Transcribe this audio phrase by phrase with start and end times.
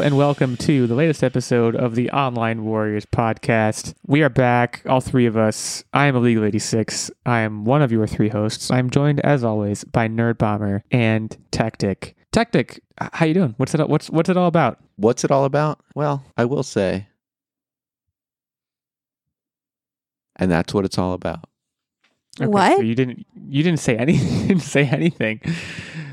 [0.00, 3.92] Hello and welcome to the latest episode of the Online Warriors podcast.
[4.06, 5.84] We are back, all three of us.
[5.92, 7.10] I am Illeagle 86.
[7.26, 8.70] I am one of your three hosts.
[8.70, 12.14] I'm joined, as always, by Nerdbomber and Techtic.
[12.32, 12.78] Techtic,
[13.12, 13.52] how you doing?
[13.58, 13.86] What's it?
[13.90, 14.78] What's what's it all about?
[14.96, 15.80] What's it all about?
[15.94, 17.06] Well, I will say.
[20.36, 21.44] And that's what it's all about.
[22.40, 22.78] Okay, What?
[22.78, 25.42] So you didn't you didn't say any you didn't say anything.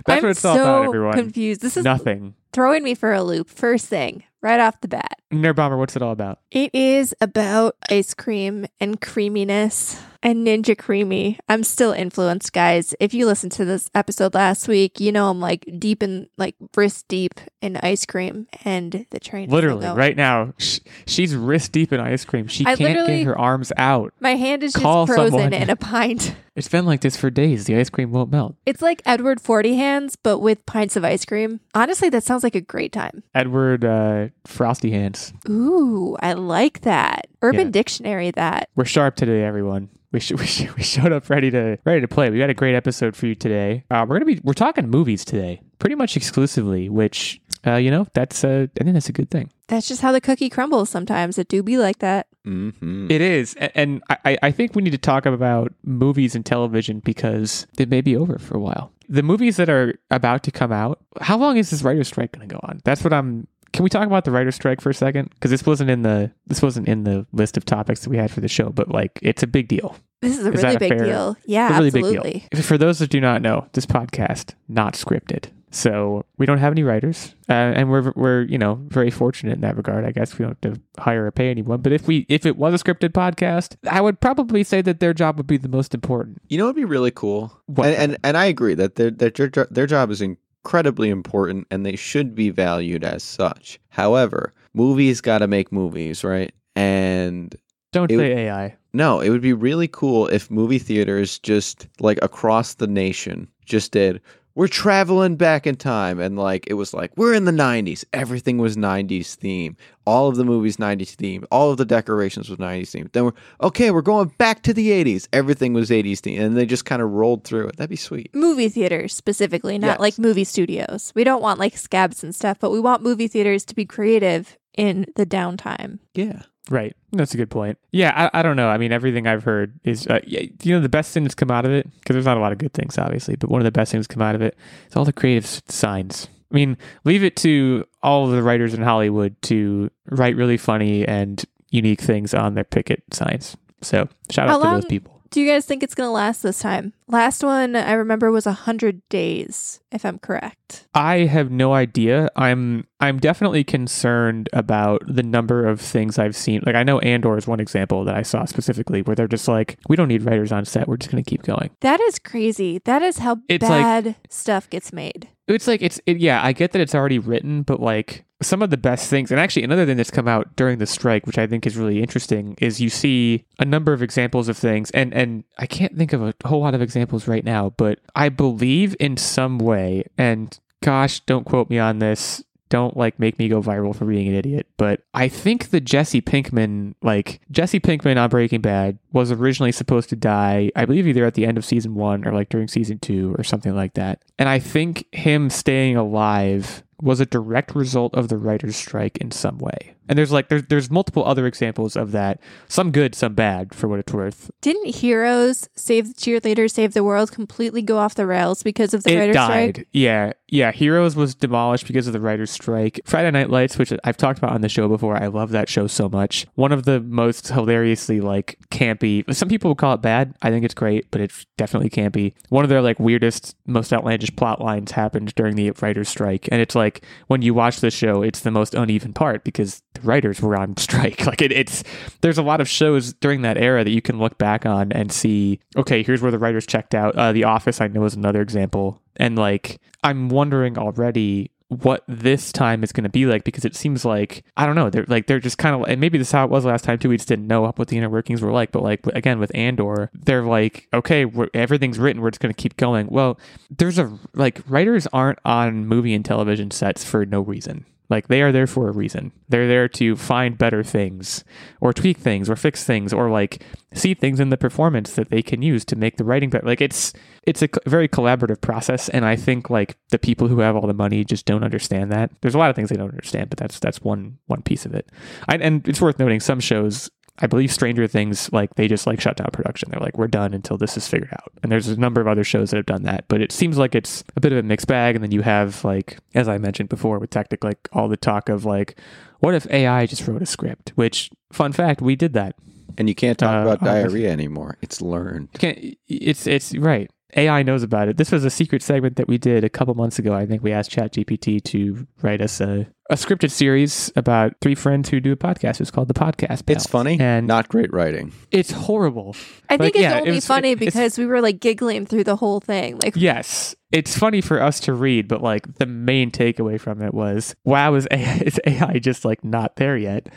[0.05, 1.13] That's I'm what it's all so about, everyone.
[1.13, 1.61] confused.
[1.61, 2.33] This is Nothing.
[2.57, 3.49] Throwing me for a loop.
[3.49, 5.19] First thing, right off the bat.
[5.31, 6.39] Nerdbomber, what's it all about?
[6.49, 11.37] It is about ice cream and creaminess and Ninja Creami.
[11.49, 12.95] I'm still influenced, guys.
[12.99, 16.55] If you listened to this episode last week, you know I'm like deep in, like
[16.75, 19.49] wrist deep in ice cream and the train.
[19.49, 22.47] Literally, right now, sh- she's wrist deep in ice cream.
[22.47, 24.13] She I can't get her arms out.
[24.19, 25.53] My hand is just frozen someone.
[25.53, 26.35] in a pint.
[26.57, 27.65] It's been like this for days.
[27.65, 28.55] The ice cream won't melt.
[28.65, 31.59] It's like Edward Forty Hands, but with pints of ice cream.
[31.75, 33.21] Honestly, that sounds like a great time.
[33.35, 35.33] Edward uh, Frosty Hands.
[35.47, 37.27] Ooh, I like that.
[37.41, 37.71] Urban Yeah.
[37.71, 38.69] Dictionary that.
[38.75, 39.89] We're sharp today, everyone.
[40.11, 42.29] We, sh- we, sh- we showed up ready to ready to play.
[42.29, 43.83] We got a great episode for you today.
[43.91, 46.87] Uh, we're gonna be we're talking movies today, pretty much exclusively.
[46.89, 49.51] Which uh, you know that's uh, I think that's a good thing.
[49.67, 51.37] That's just how the cookie crumbles sometimes.
[51.37, 52.27] It do be like that.
[52.45, 53.11] Mm-hmm.
[53.11, 57.67] It is, and I, I think we need to talk about movies and television because
[57.77, 58.93] it may be over for a while.
[59.09, 60.99] The movies that are about to come out.
[61.19, 62.79] How long is this writer's strike going to go on?
[62.85, 63.47] That's what I'm.
[63.77, 65.29] Can we talk about the writer's strike for a second?
[65.35, 68.31] Because this wasn't in the this wasn't in the list of topics that we had
[68.31, 69.95] for the show, but like it's a big deal.
[70.19, 71.37] This is a Is really a big fair- deal.
[71.45, 72.31] Yeah, a really absolutely.
[72.31, 72.63] big deal.
[72.63, 75.51] For those that do not know, this podcast not scripted.
[75.69, 79.61] So we don't have any writers, uh, and we're we're you know very fortunate in
[79.61, 80.05] that regard.
[80.05, 81.81] I guess we don't have to hire or pay anyone.
[81.81, 85.13] But if we if it was a scripted podcast, I would probably say that their
[85.13, 86.41] job would be the most important.
[86.49, 87.55] You know it'd be really cool?
[87.67, 87.89] What?
[87.89, 90.23] And, and and I agree that their that their, their job is
[90.67, 93.79] incredibly important and they should be valued as such.
[93.87, 96.53] However, movies got to make movies, right?
[96.75, 97.55] And
[97.93, 98.75] Don't say AI.
[98.91, 103.93] no, it would be really cool if movie theaters just like across the nation just
[103.93, 104.19] did
[104.57, 108.57] we're traveling back in time and like it was like we're in the 90s everything
[108.57, 109.77] was 90s theme.
[110.05, 111.45] All of the movies 90s theme.
[111.51, 113.09] All of the decorations was 90s theme.
[113.13, 116.41] Then we're okay we're going back to the 80s everything was 80s theme.
[116.41, 117.77] And they just kind of rolled through it.
[117.77, 118.33] That'd be sweet.
[118.33, 119.99] Movie theaters specifically, not Yes.
[119.99, 121.13] like movie studios.
[121.15, 124.57] We don't want like scabs and stuff, but we want movie theaters to be creative
[124.77, 125.99] in the downtime.
[126.13, 126.95] yeah Right.
[127.11, 127.77] That's a good point.
[127.91, 128.69] Yeah, I, I don't know.
[128.69, 131.65] I mean, everything I've heard is, uh, you know, the best thing that's come out
[131.65, 133.71] of it, because there's not a lot of good things, obviously, but one of the
[133.71, 134.57] best things come out of it
[134.89, 136.27] is all the creative signs.
[136.51, 141.07] I mean, leave it to all of the writers in Hollywood to write really funny
[141.07, 143.57] and unique things on their picket signs.
[143.81, 145.16] So shout How out to those people.
[145.29, 146.93] Do you guys think it's going to last this time?
[147.07, 150.87] Last one I remember was 100 days, if I'm correct.
[150.93, 152.29] I have no idea.
[152.35, 156.61] I'm I'm definitely concerned about the number of things I've seen.
[156.65, 159.77] Like I know Andor is one example that I saw specifically where they're just like,
[159.87, 160.87] we don't need writers on set.
[160.87, 161.69] We're just going to keep going.
[161.81, 162.79] That is crazy.
[162.85, 165.29] That is how It's like- bad stuff gets made.
[165.47, 168.69] It's like it's it, yeah, I get that it's already written, but like some of
[168.69, 171.47] the best things, and actually another thing that's come out during the strike, which I
[171.47, 175.43] think is really interesting, is you see a number of examples of things, and and
[175.57, 179.17] I can't think of a whole lot of examples right now, but I believe in
[179.17, 182.43] some way, and gosh, don't quote me on this.
[182.69, 186.21] Don't like make me go viral for being an idiot, but I think the Jesse
[186.21, 190.69] Pinkman, like Jesse Pinkman on Breaking Bad, was originally supposed to die.
[190.75, 193.45] I believe either at the end of season one or like during season two or
[193.45, 194.21] something like that.
[194.37, 199.31] And I think him staying alive was a direct result of the writer's strike in
[199.31, 199.96] some way.
[200.09, 202.39] And there's like there's there's multiple other examples of that.
[202.67, 204.49] Some good, some bad, for what it's worth.
[204.61, 209.03] Didn't Heroes Save the Cheerleaders Save the World completely go off the rails because of
[209.03, 209.47] the writer's strike?
[209.49, 209.75] it writer's died.
[209.75, 209.87] strike?
[209.93, 210.71] Yeah, yeah.
[210.71, 212.99] Heroes was demolished because of the writer's strike.
[213.05, 215.87] Friday Night Lights, which I've talked about on the show before, I love that show
[215.87, 216.45] so much.
[216.55, 219.23] One of the most hilariously like campy.
[219.33, 220.35] Some people would call it bad.
[220.41, 222.33] I think it's great, but it's definitely campy.
[222.49, 226.61] One of their like weirdest, most outlandish plot lines happened during the writer's strike, and
[226.61, 230.57] it's like when you watch the show, it's the most uneven part because writers were
[230.57, 230.97] on strike.
[231.27, 231.83] Like it, it's
[232.21, 235.11] there's a lot of shows during that era that you can look back on and
[235.11, 235.59] see.
[235.75, 237.15] Okay, here's where the writers checked out.
[237.15, 239.01] Uh, the Office, I know, is another example.
[239.17, 243.75] And like, I'm wondering already what this time is going to be like because it
[243.75, 246.31] seems like I don't know they're like they're just kind of and maybe this is
[246.31, 248.53] how it was last time too we just didn't know what the inner workings were
[248.53, 252.61] like but like again with Andor they're like okay everything's written we're just going to
[252.61, 253.37] keep going well
[253.69, 258.41] there's a like writers aren't on movie and television sets for no reason Like they
[258.41, 259.31] are there for a reason.
[259.49, 261.43] They're there to find better things
[261.81, 263.63] or tweak things or fix things or like
[263.93, 266.65] see things in the performance that they can use to make the writing better.
[266.65, 267.13] Like it's
[267.43, 270.93] it's a very collaborative process and I think like the people who have all the
[270.93, 272.31] money just don't understand that.
[272.41, 274.93] There's a lot of things they don't understand, but that's that's one one piece of
[274.93, 275.09] it.
[275.47, 279.21] I, and it's worth noting some shows I believe Stranger Things, like they just like
[279.21, 279.89] shut down production.
[279.91, 281.51] They're like, we're done until this is figured out.
[281.61, 283.93] And there's a number of other shows that have done that, but it seems like
[283.95, 285.15] it's a bit of a mixed bag.
[285.15, 288.49] And then you have like, as I mentioned before, with Techtic, like all the talk
[288.49, 288.99] of like,
[289.39, 290.93] what if AI just wrote a script?
[290.95, 292.55] Which, fun fact, we did that.
[292.97, 294.77] And you can't talk Uh, about oh, diarrhea anymore.
[294.81, 295.49] It's learned.
[295.53, 297.11] Can't- It's it's right.
[297.35, 298.17] AI knows about it.
[298.17, 300.33] This was a secret segment that we did a couple months ago.
[300.33, 305.09] I think we asked ChatGPT to write us a, a scripted series about three friends
[305.09, 305.81] who do a podcast.
[305.81, 306.65] It's called the Podcast.
[306.65, 306.77] Pals.
[306.77, 308.31] It's funny, and not great writing.
[308.51, 309.35] it's horrible.
[309.69, 312.05] I Like, think it's yeah, it only was- funny it- because we were like giggling
[312.05, 312.97] through the whole thing.
[312.99, 317.13] Like, Yes, it's funny for us to read, but like the main takeaway from it
[317.13, 320.27] was, wow, is AI, is AI just like not there yet?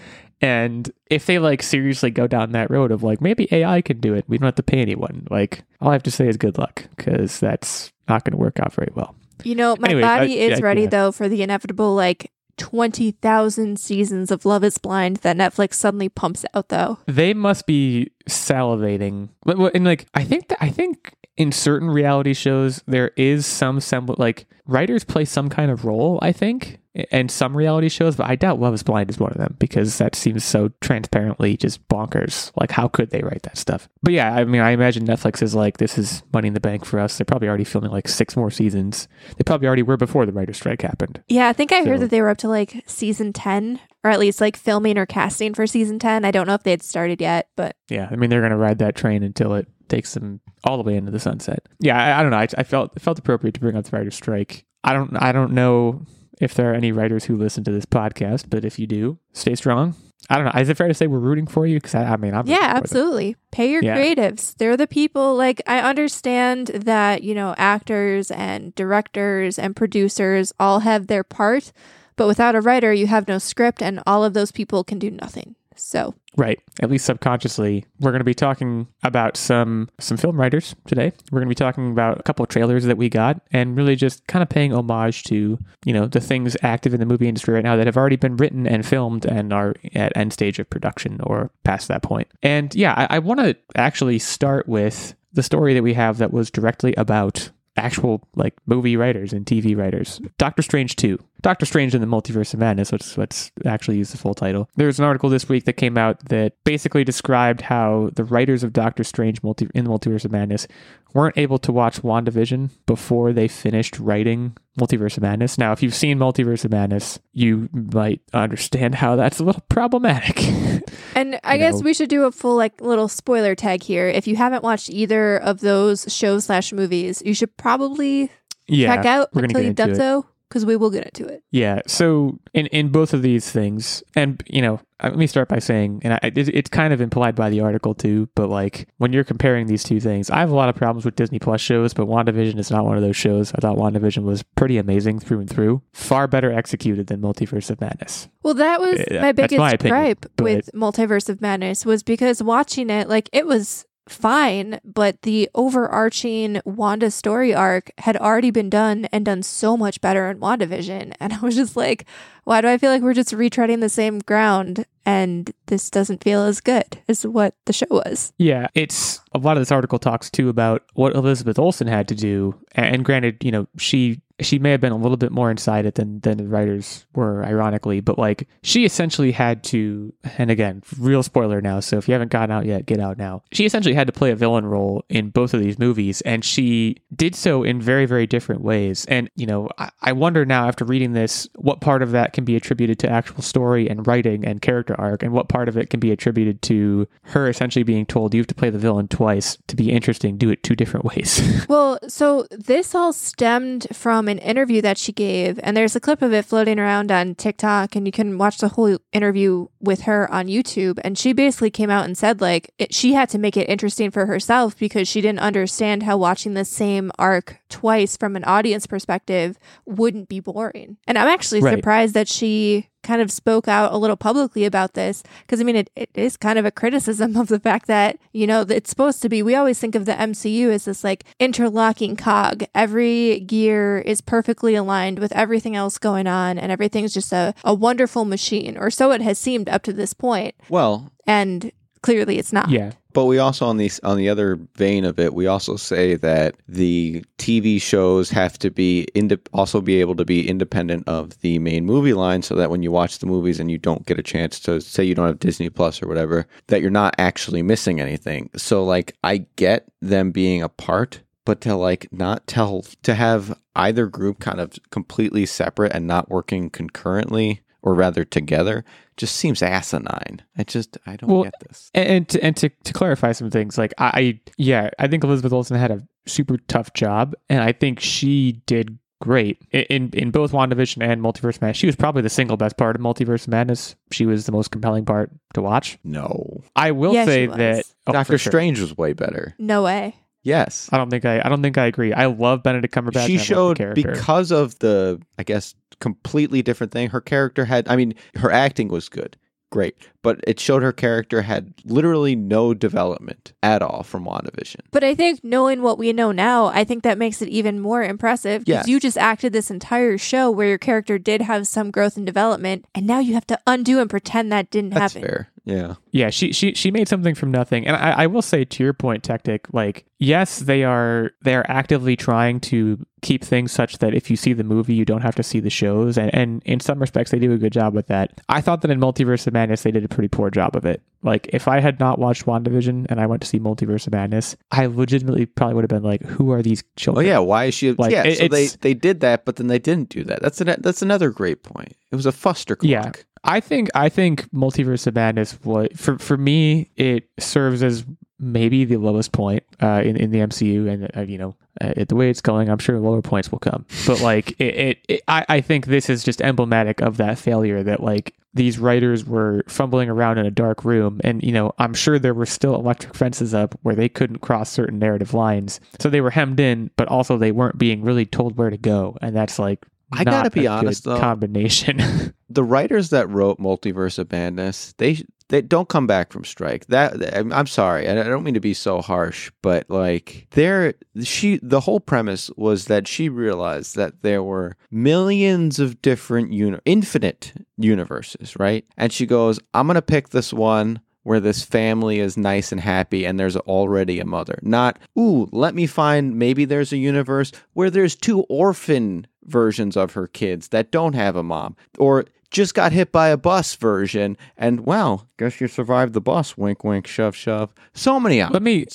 [0.40, 4.14] And if they like seriously go down that road of like maybe AI can do
[4.14, 5.26] it, we don't have to pay anyone.
[5.30, 8.58] Like all I have to say is good luck because that's not going to work
[8.60, 9.14] out very well.
[9.44, 10.88] you know, my Anyway, I- body is yeah, ready yeah.
[10.88, 16.44] though for the inevitable like 20,000 seasons of Love is Blind that Netflix suddenly pumps
[16.54, 16.98] out though.
[17.06, 19.28] They must be salivating.
[19.46, 24.18] And like I think that I think in certain reality shows there is some semblance
[24.18, 28.36] like writers play some kind of role, I think, and some reality shows, but I
[28.36, 32.52] doubt Love is Blind is one of them because that seems so transparently just bonkers.
[32.60, 33.88] Like how could they write that stuff?
[34.02, 36.84] But yeah, I mean I imagine Netflix is like this is money in the bank
[36.84, 37.16] for us.
[37.16, 39.08] They're probably already filming like six more seasons.
[39.38, 41.22] They probably already were before the writer's strike happened.
[41.26, 44.20] Yeah, I think I heard that they were up to like season 10 or at
[44.20, 46.26] least like filming or casting for season 10.
[46.26, 48.58] I don't know if they had started yet, but Yeah, I mean they're going to
[48.58, 51.68] ride that train until it takes them all the way into the sunset.
[51.80, 52.38] Yeah, I, I don't know.
[52.38, 54.64] I, I felt it felt appropriate to bring up the writer's strike.
[54.82, 56.06] I don't I don't know
[56.40, 59.54] if there are any writers who listen to this podcast, but if you do, stay
[59.54, 59.94] strong.
[60.30, 60.60] I don't know.
[60.60, 61.76] Is it fair to say we're rooting for you?
[61.78, 63.36] Because I, I mean, I'm yeah, absolutely.
[63.50, 63.96] Pay your Yeah.
[63.96, 64.54] creatives.
[64.56, 70.80] They're the people like I understand that, you know, actors and directors and producers all
[70.80, 71.72] have their part,
[72.16, 75.10] but without a writer, you have no script and all of those people can do
[75.10, 75.56] nothing.
[75.82, 76.60] So, Right.
[76.80, 81.12] At least subconsciously, we're going to be talking about some some film writers today.
[81.30, 83.96] We're going to be talking about a couple of trailers that we got, and really
[83.96, 87.54] just kind of paying homage to you know the things active in the movie industry
[87.54, 90.70] right now that have already been written and filmed and are at end stage of
[90.70, 92.28] production or past that point.
[92.42, 96.32] And yeah, I, I want to actually start with the story that we have that
[96.32, 100.20] was directly about actual like movie writers and TV writers.
[100.38, 101.18] Doctor Strange 2.
[101.42, 104.68] Doctor Strange in the Multiverse of Madness, let's, let's actually use the full title.
[104.76, 108.72] There's an article this week that came out that basically described how the writers of
[108.72, 110.66] Doctor Strange multi- in the Multiverse of Madness
[111.14, 115.58] weren't able to watch WandaVision before they finished writing Multiverse of Madness.
[115.58, 120.42] Now, if you've seen Multiverse of Madness, you might understand how that's a little problematic.
[121.14, 121.80] and I You guess know.
[121.80, 124.06] we should do a full like little spoiler tag here.
[124.06, 128.30] If you haven't watched either of those shows slash movies, you should probably
[128.68, 128.94] yeah.
[128.94, 131.42] check out until you've done so because we will get into it.
[131.50, 131.80] Yeah.
[131.86, 135.60] So in in both of these things, and you know, uh, let me start by
[135.60, 139.12] saying, and I, it, it's kind of implied by the article too, but like when
[139.12, 141.94] you're comparing these two things, I have a lot of problems with Disney Plus shows,
[141.94, 143.52] but WandaVision is not one of those shows.
[143.54, 147.80] I thought WandaVision was pretty amazing through and through, far better executed than Multiverse of
[147.80, 148.28] Madness.
[148.42, 152.42] Well, that was Uh, my biggest my opinion, gripe with Multiverse of Madness was because
[152.42, 158.70] watching it, like it was fine, but the overarching Wanda story arc had already been
[158.70, 161.14] done and done so much better in WandaVision.
[161.20, 162.06] And I was just like,
[162.44, 166.42] why do I feel like we're just retreading the same ground and this doesn't feel
[166.42, 168.32] as good as what the show was?
[168.38, 172.14] Yeah, it's a lot of this article talks too about what Elizabeth Olsen had to
[172.14, 175.86] do, and granted, you know, she she may have been a little bit more inside
[175.86, 180.82] it than than the writers were, ironically, but like she essentially had to, and again,
[180.98, 183.42] real spoiler now, so if you haven't gotten out yet, get out now.
[183.52, 186.96] She essentially had to play a villain role in both of these movies, and she
[187.14, 189.04] did so in very very different ways.
[189.06, 192.44] And you know, I, I wonder now after reading this, what part of that can
[192.44, 195.90] be attributed to actual story and writing and character arc, and what part of it
[195.90, 199.58] can be attributed to her essentially being told you have to play the villain twice
[199.66, 201.66] to be interesting, do it two different ways.
[201.68, 206.22] Well, so this all stemmed from an interview that she gave, and there's a clip
[206.22, 210.30] of it floating around on TikTok, and you can watch the whole interview with her
[210.32, 210.98] on YouTube.
[211.04, 214.10] And she basically came out and said, like, it, she had to make it interesting
[214.10, 218.86] for herself because she didn't understand how watching the same arc twice from an audience
[218.86, 220.96] perspective wouldn't be boring.
[221.06, 221.76] And I'm actually Right.
[221.76, 225.74] surprised that she kind of spoke out a little publicly about this because I mean,
[225.74, 229.20] it, it is kind of a criticism of the fact that, you know, it's supposed
[229.22, 232.62] to be, we always think of the MCU as this like interlocking cog.
[232.72, 237.74] Every gear is perfectly aligned with everything else going on, and everything's just a, a
[237.74, 240.54] wonderful machine, or so it has seemed up to this point.
[240.68, 242.70] Well, And clearly it's not.
[242.70, 242.92] Yeah.
[243.12, 246.54] But we also on the on the other vein of it, we also say that
[246.68, 251.58] the TV shows have to be inde- also be able to be independent of the
[251.58, 254.22] main movie line, so that when you watch the movies and you don't get a
[254.22, 258.00] chance to say you don't have Disney Plus or whatever, that you're not actually missing
[258.00, 258.48] anything.
[258.56, 264.06] So like I get them being apart, but to like not tell to have either
[264.06, 268.84] group kind of completely separate and not working concurrently or rather together
[269.20, 270.42] just seems asinine.
[270.58, 271.90] I just I don't Well, get this.
[271.94, 275.22] And, and to, and to, to clarify some things, like I, I, yeah, I think
[275.22, 280.10] Elizabeth Olsen had a super tough job, and I think she did great in in,
[280.14, 281.76] in both WandaVision and Multiverse Madness.
[281.76, 283.94] She was probably the single best part of Multiverse Madness.
[284.10, 285.98] She was the most compelling part to watch.
[286.04, 286.62] No.
[286.74, 288.50] I will Yeah, say that oh, for Doctor sure.
[288.50, 289.54] Strange was way better.
[289.58, 290.16] No way.
[290.42, 290.88] Yes.
[290.92, 292.12] I don't think I, I don't think I agree.
[292.12, 293.26] I love Benedict Cumberbatch.
[293.26, 297.10] she and I love the showed because of the I guess completely different thing.
[297.10, 299.36] Her character had I mean, her acting was good.
[299.70, 299.96] Great.
[300.22, 304.80] But it showed her character had literally no development at all from WandaVision.
[304.90, 308.02] But I think knowing what we know now, I think that makes it even more
[308.02, 308.88] impressive because Yes.
[308.88, 312.84] you just acted this entire show where your character did have some growth and development,
[312.94, 315.26] and now you have to undo and pretend that didn't That's happen.
[315.28, 315.50] fair.
[315.64, 315.94] Yeah.
[316.10, 318.94] Yeah, she she she made something from nothing, and I, I will say to your
[318.94, 324.14] point, Techtic, like yes, they are they are actively trying to keep things such that
[324.14, 326.80] if you see the movie, you don't have to see the shows, and and in
[326.80, 328.40] some respects, they do a good job with that.
[328.48, 331.02] I thought that in Multiverse of Madness, they did a pretty poor job of it.
[331.22, 334.56] Like if I had not watched WandaVision and I went to see Multiverse of Madness,
[334.70, 337.74] I legitimately probably would have been like, "Who are these children?" Oh yeah, why is
[337.74, 340.40] she Like, Yeah, it- so they they did that, but then they didn't do that.
[340.40, 341.94] That's an, that's another great point.
[342.10, 342.82] It was a fuster clock.
[342.90, 343.12] Yeah.
[343.44, 348.04] I think I think Multiverse of Madness what for for me it serves as
[348.40, 352.16] maybe the lowest point uh, in in the MCU, and uh, you know uh, the
[352.16, 353.84] way it's going, I'm sure lower points will come.
[354.06, 357.82] But like it, it, it I I think this is just emblematic of that failure
[357.82, 361.94] that like these writers were fumbling around in a dark room, and you know I'm
[361.94, 366.08] sure there were still electric fences up where they couldn't cross certain narrative lines, so
[366.08, 369.36] they were hemmed in, but also they weren't being really told where to go, and
[369.36, 369.86] that's like.
[370.12, 371.20] I gotta be honest, though.
[371.20, 372.34] combination.
[372.50, 376.86] the writers that wrote Multiverse of Madness, they they don't come back from strike.
[376.86, 381.80] That I'm, sorry, I don't mean to be so harsh, but like there, she the
[381.80, 388.58] whole premise was that she realized that there were millions of different uni- infinite universes,
[388.58, 388.84] right?
[388.96, 393.26] And she goes, "I'm gonna pick this one." Where this family is nice and happy
[393.26, 394.58] and there's already a mother.
[394.62, 400.14] Not, ooh, let me find maybe there's a universe where there's two orphan versions of
[400.14, 401.76] her kids that don't have a mom.
[401.98, 406.56] Or just got hit by a bus version and wow, guess you survived the bus.
[406.56, 407.74] Wink, wink, shove, shove.
[407.94, 408.54] So many options.
[408.54, 408.86] Let me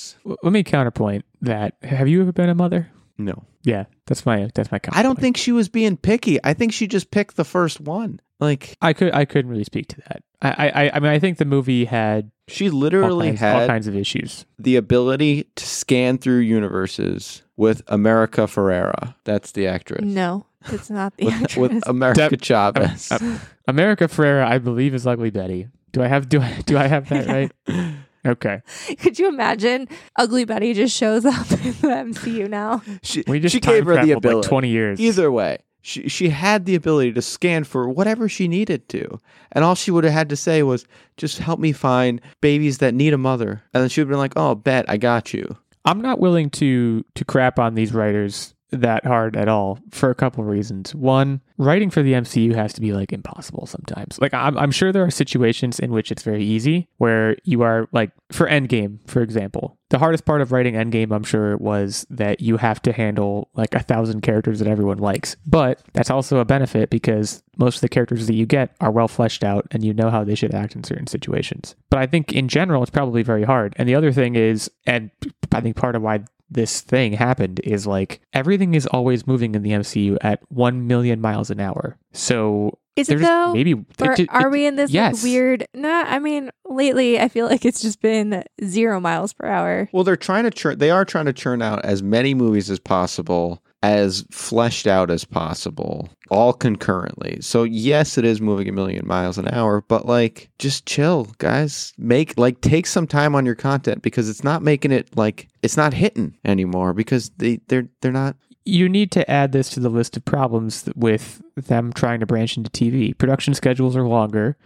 [0.42, 1.74] let me counterpoint that.
[1.82, 2.90] Have you ever been a mother?
[3.18, 3.44] No.
[3.62, 4.78] Yeah, that's my that's my.
[4.78, 4.98] Counterpoint.
[4.98, 6.38] I don't think she was being picky.
[6.44, 8.20] I think she just picked the first one.
[8.38, 10.22] Like I could I couldn't really speak to that.
[10.42, 13.86] I I I mean I think the movie had she all literally kinds, all kinds
[13.86, 14.44] of issues.
[14.58, 19.14] the ability to scan through universes with America Ferrera.
[19.24, 20.04] That's the actress.
[20.04, 21.56] No, it's not the With, actress.
[21.56, 23.12] with America Deb- Chavez.
[23.12, 25.68] uh, America Ferrera, I believe, is Ugly Betty.
[25.92, 27.26] Do I have do I do I have that
[27.68, 27.94] right?
[28.26, 28.60] Okay,
[28.98, 32.82] Could you imagine Ugly Betty just shows up in the MCU now?
[33.02, 34.36] she we just she time gave her the traveled, ability.
[34.38, 34.98] like twenty years.
[34.98, 39.20] Either way, she she had the ability to scan for whatever she needed to,
[39.52, 40.84] and all she would have had to say was,
[41.16, 44.18] "Just help me find babies that need a mother," and then she would have been
[44.18, 48.55] like, "Oh, bet I got you." I'm not willing to to crap on these writers
[48.70, 50.94] that hard at all for a couple of reasons.
[50.94, 54.18] One, writing for the MCU has to be like impossible sometimes.
[54.20, 57.88] Like I'm I'm sure there are situations in which it's very easy where you are
[57.92, 59.78] like for Endgame, for example.
[59.88, 63.72] The hardest part of writing Endgame, I'm sure, was that you have to handle like
[63.72, 65.36] a thousand characters that everyone likes.
[65.46, 69.06] But that's also a benefit because most of the characters that you get are well
[69.06, 71.76] fleshed out and you know how they should act in certain situations.
[71.88, 73.74] But I think in general, it's probably very hard.
[73.76, 75.10] And the other thing is, and
[75.52, 79.62] I think part of why this thing happened is like everything is always moving in
[79.62, 81.96] the MCU at 1 million miles an hour.
[82.12, 83.52] So Is it there's though?
[83.52, 85.66] maybe or it ju- are we in this like, weird?
[85.74, 89.88] Nah, I mean, lately I feel like it's just been zero miles per hour.
[89.92, 90.78] Well, they're trying to churn.
[90.78, 93.62] They are trying to churn out as many movies as possible,
[93.92, 97.38] as fleshed out as possible, all concurrently.
[97.40, 101.92] So yes, it is moving a million miles an hour, but like, just chill, guys.
[101.98, 105.76] Make like take some time on your content because it's not making it like it's
[105.76, 108.36] not hitting anymore because they they're they're not.
[108.64, 112.56] you need to add this to the list of problems with them trying to branch
[112.56, 113.16] into TV.
[113.16, 114.56] Production schedules are longer.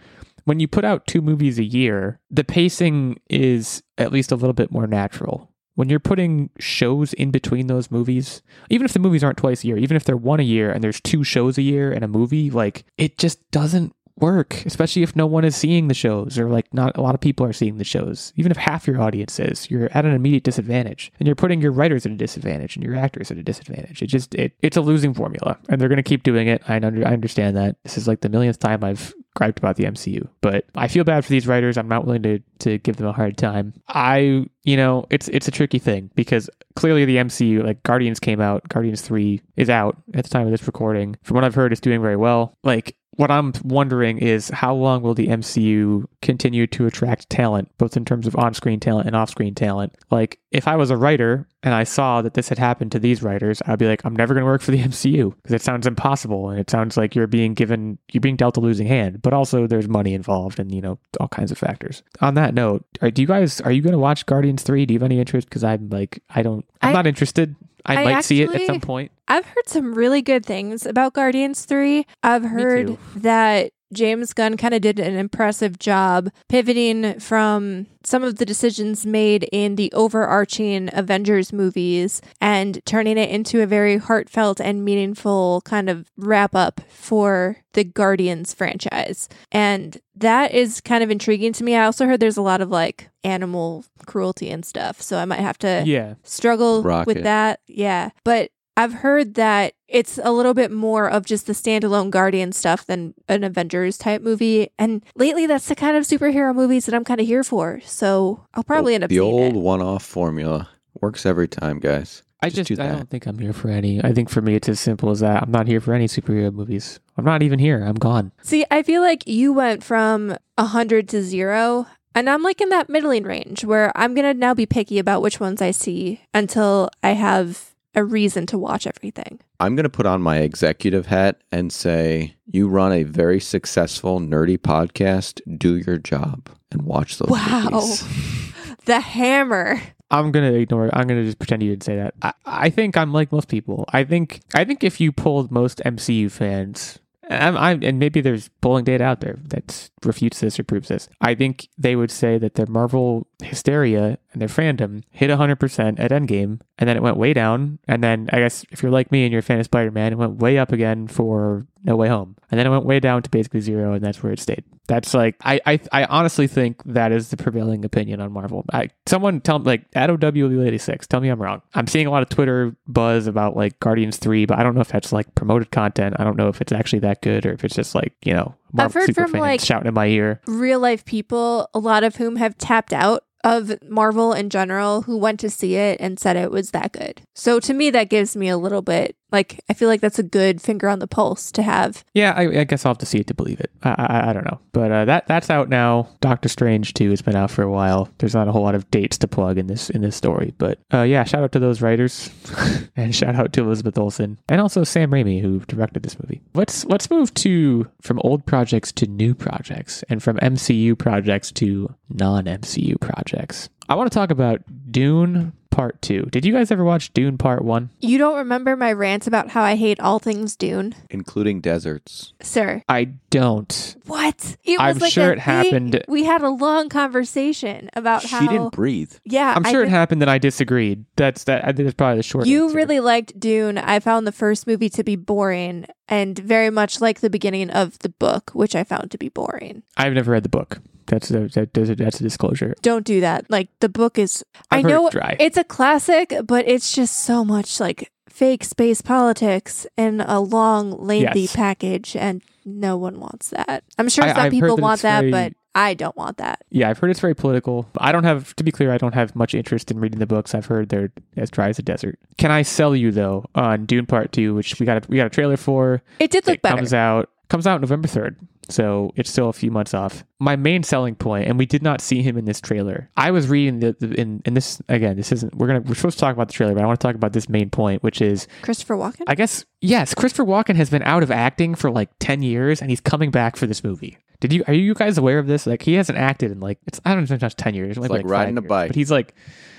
[0.45, 4.53] When you put out two movies a year, the pacing is at least a little
[4.53, 5.50] bit more natural.
[5.81, 9.67] When you're putting shows in between those movies, even if the movies aren't twice a
[9.67, 12.07] year, even if they're one a year and there's two shows a year and a
[12.07, 16.49] movie, like it just doesn't work, especially if no one is seeing the shows or
[16.49, 18.31] like not a lot of people are seeing the shows.
[18.35, 21.71] Even if half your audience is, you're at an immediate disadvantage and you're putting your
[21.71, 24.03] writers at a disadvantage and your actors at a disadvantage.
[24.03, 26.61] It just, it, it's a losing formula and they're going to keep doing it.
[26.67, 27.77] I, under, I understand that.
[27.81, 31.23] This is like the millionth time I've griped about the MCU, but I feel bad
[31.23, 31.77] for these writers.
[31.77, 33.73] I'm not willing to, to give them a hard time.
[33.87, 38.41] I, you know, it's, it's a tricky thing because clearly the MCU, like Guardians came
[38.41, 41.15] out, Guardians 3 is out at the time of this recording.
[41.23, 42.57] From what I've heard, it's doing very well.
[42.63, 47.97] Like, what I'm wondering is how long will the MCU continue to attract talent, both
[47.97, 49.95] in terms of on screen talent and off screen talent?
[50.09, 53.21] Like, if I was a writer and I saw that this had happened to these
[53.21, 55.85] writers, I'd be like, I'm never going to work for the MCU because it sounds
[55.85, 59.33] impossible and it sounds like you're being given, you're being dealt a losing hand, but
[59.33, 62.01] also there's money involved and, you know, all kinds of factors.
[62.19, 64.85] On that note, are, do you guys, are you going to watch Guardians 3?
[64.85, 65.47] Do you have any interest?
[65.49, 67.55] Because I'm like, I don't, I'm I- not interested.
[67.83, 69.11] I, I might see it at some point.
[69.27, 72.05] I've heard some really good things about Guardians 3.
[72.21, 78.37] I've heard that James Gunn kind of did an impressive job pivoting from some of
[78.37, 84.59] the decisions made in the overarching Avengers movies and turning it into a very heartfelt
[84.59, 89.29] and meaningful kind of wrap up for the Guardians franchise.
[89.51, 91.75] And that is kind of intriguing to me.
[91.75, 95.01] I also heard there's a lot of like animal cruelty and stuff.
[95.01, 96.15] So I might have to Yeah.
[96.23, 97.07] struggle Rocket.
[97.07, 97.59] with that.
[97.67, 98.09] Yeah.
[98.23, 102.85] But I've heard that it's a little bit more of just the standalone Guardian stuff
[102.85, 104.69] than an Avengers type movie.
[104.79, 107.81] And lately, that's the kind of superhero movies that I'm kind of here for.
[107.83, 112.23] So I'll probably end up the old one-off formula works every time, guys.
[112.43, 114.03] I Just just, do I don't think I'm here for any.
[114.03, 115.43] I think for me it's as simple as that.
[115.43, 116.99] I'm not here for any superhero movies.
[117.15, 117.83] I'm not even here.
[117.83, 118.31] I'm gone.
[118.41, 121.85] See, I feel like you went from 100 to zero.
[122.15, 125.21] And I'm like in that middling range where I'm going to now be picky about
[125.21, 129.39] which ones I see until I have a reason to watch everything.
[129.59, 134.19] I'm going to put on my executive hat and say, you run a very successful,
[134.19, 135.41] nerdy podcast.
[135.57, 137.69] Do your job and watch those Wow.
[137.71, 138.03] movies.
[138.85, 139.79] The hammer.
[140.09, 140.87] I'm gonna ignore.
[140.87, 140.91] it.
[140.93, 142.15] I'm gonna just pretend you didn't say that.
[142.23, 143.85] I, I think I'm like most people.
[143.89, 146.97] I think I think if you pulled most MCU fans,
[147.31, 151.09] I'm, I'm, and maybe there's polling data out there that refutes this or proves this.
[151.19, 156.11] I think they would say that their Marvel hysteria and their fandom hit 100% at
[156.11, 157.79] Endgame, and then it went way down.
[157.87, 160.13] And then I guess if you're like me and you're a fan of Spider Man,
[160.13, 163.23] it went way up again for No Way Home, and then it went way down
[163.23, 164.63] to basically zero, and that's where it stayed.
[164.87, 168.65] That's like I I, I honestly think that is the prevailing opinion on Marvel.
[168.73, 171.61] I, someone tell me like at OW86, tell me I'm wrong.
[171.73, 174.81] I'm seeing a lot of Twitter buzz about like Guardians three, but I don't know
[174.81, 176.15] if that's like promoted content.
[176.19, 178.55] I don't know if it's actually that good or if it's just like you know
[178.77, 180.41] I've heard from, like- shouting in my ear.
[180.47, 185.17] real life people, a lot of whom have tapped out of Marvel in general, who
[185.17, 187.21] went to see it and said it was that good.
[187.33, 190.23] So to me, that gives me a little bit like I feel like that's a
[190.23, 192.03] good finger on the pulse to have.
[192.13, 193.71] Yeah, I, I guess I'll have to see it to believe it.
[193.83, 196.09] I I, I don't know, but uh, that that's out now.
[196.19, 198.09] Doctor Strange two has been out for a while.
[198.17, 200.79] There's not a whole lot of dates to plug in this in this story, but
[200.93, 202.29] uh, yeah, shout out to those writers,
[202.95, 206.41] and shout out to Elizabeth Olsen and also Sam Raimi who directed this movie.
[206.53, 211.93] Let's let's move to from old projects to new projects, and from MCU projects to
[212.09, 213.69] non MCU projects.
[213.89, 216.23] I want to talk about Dune Part Two.
[216.31, 217.89] Did you guys ever watch Dune Part One?
[217.99, 222.33] You don't remember my rants about how I hate all things Dune, including deserts.
[222.41, 222.83] sir?
[222.87, 223.95] I don't.
[224.05, 224.57] What?
[224.63, 228.41] It was I'm like sure a it happened- We had a long conversation about how
[228.41, 229.13] She didn't breathe.
[229.23, 231.05] yeah, I'm I sure it did- happened, that I disagreed.
[231.15, 231.63] That's that.
[231.63, 232.45] I think that's probably the short.
[232.45, 232.75] You answer.
[232.75, 233.77] really liked Dune.
[233.77, 237.97] I found the first movie to be boring and very much like the beginning of
[237.99, 239.83] the book, which I found to be boring.
[239.95, 240.79] I've never read the book.
[241.11, 242.73] That's a that, that's a, that's a disclosure.
[242.81, 243.45] Don't do that.
[243.51, 247.43] Like the book is I've I know it's it's a classic, but it's just so
[247.45, 251.55] much like fake space politics in a long, lengthy Yes.
[251.55, 253.83] package, and no one wants that.
[253.99, 256.61] I'm sure I- some I've people that want that, very- but I don't want that.
[256.69, 257.87] yeah, I've heard it's very political.
[257.97, 258.91] I don't have to be clear.
[258.91, 260.53] I don't have much interest in reading the books.
[260.55, 262.19] I've heard they're as dry as a desert.
[262.37, 265.27] Can I sell you though on Dune Part Two, which we got a, we got
[265.27, 266.01] a trailer for.
[266.19, 266.75] It did look it better.
[266.77, 268.37] comes out comes out November third,
[268.69, 270.23] so it's still a few months off.
[270.39, 273.09] My main selling point, and we did not see him in this trailer.
[273.17, 275.17] I was reading the, the in and this again.
[275.17, 277.05] This isn't we're gonna we're supposed to talk about the trailer, but I want to
[277.05, 279.23] talk about this main point, which is Christopher Walken.
[279.27, 282.89] I guess yes, Christopher Walken has been out of acting for like 10 years and
[282.89, 284.17] he's coming back for this movie.
[284.39, 285.67] Did you are you guys aware of this?
[285.67, 287.97] Like he hasn't acted in like it's I don't know if it's ten years.
[287.97, 288.89] It's like riding a bike.
[288.89, 289.35] but he's like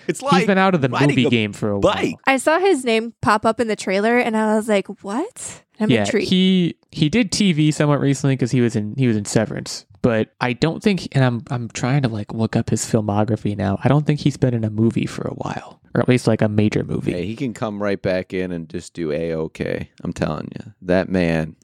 [0.06, 2.04] It's he's been out of the movie game for a bike.
[2.04, 2.20] while.
[2.26, 5.62] I saw his name pop up in the trailer and I was like, what?
[5.80, 6.28] I'm yeah, intrigued.
[6.28, 9.86] he he did TV somewhat recently because he was in he was in Severance.
[10.02, 13.78] But I don't think, and I'm I'm trying to like look up his filmography now.
[13.84, 16.42] I don't think he's been in a movie for a while, or at least like
[16.42, 17.12] a major movie.
[17.12, 19.90] Hey, he can come right back in and just do a okay.
[20.02, 21.54] I'm telling you, that man,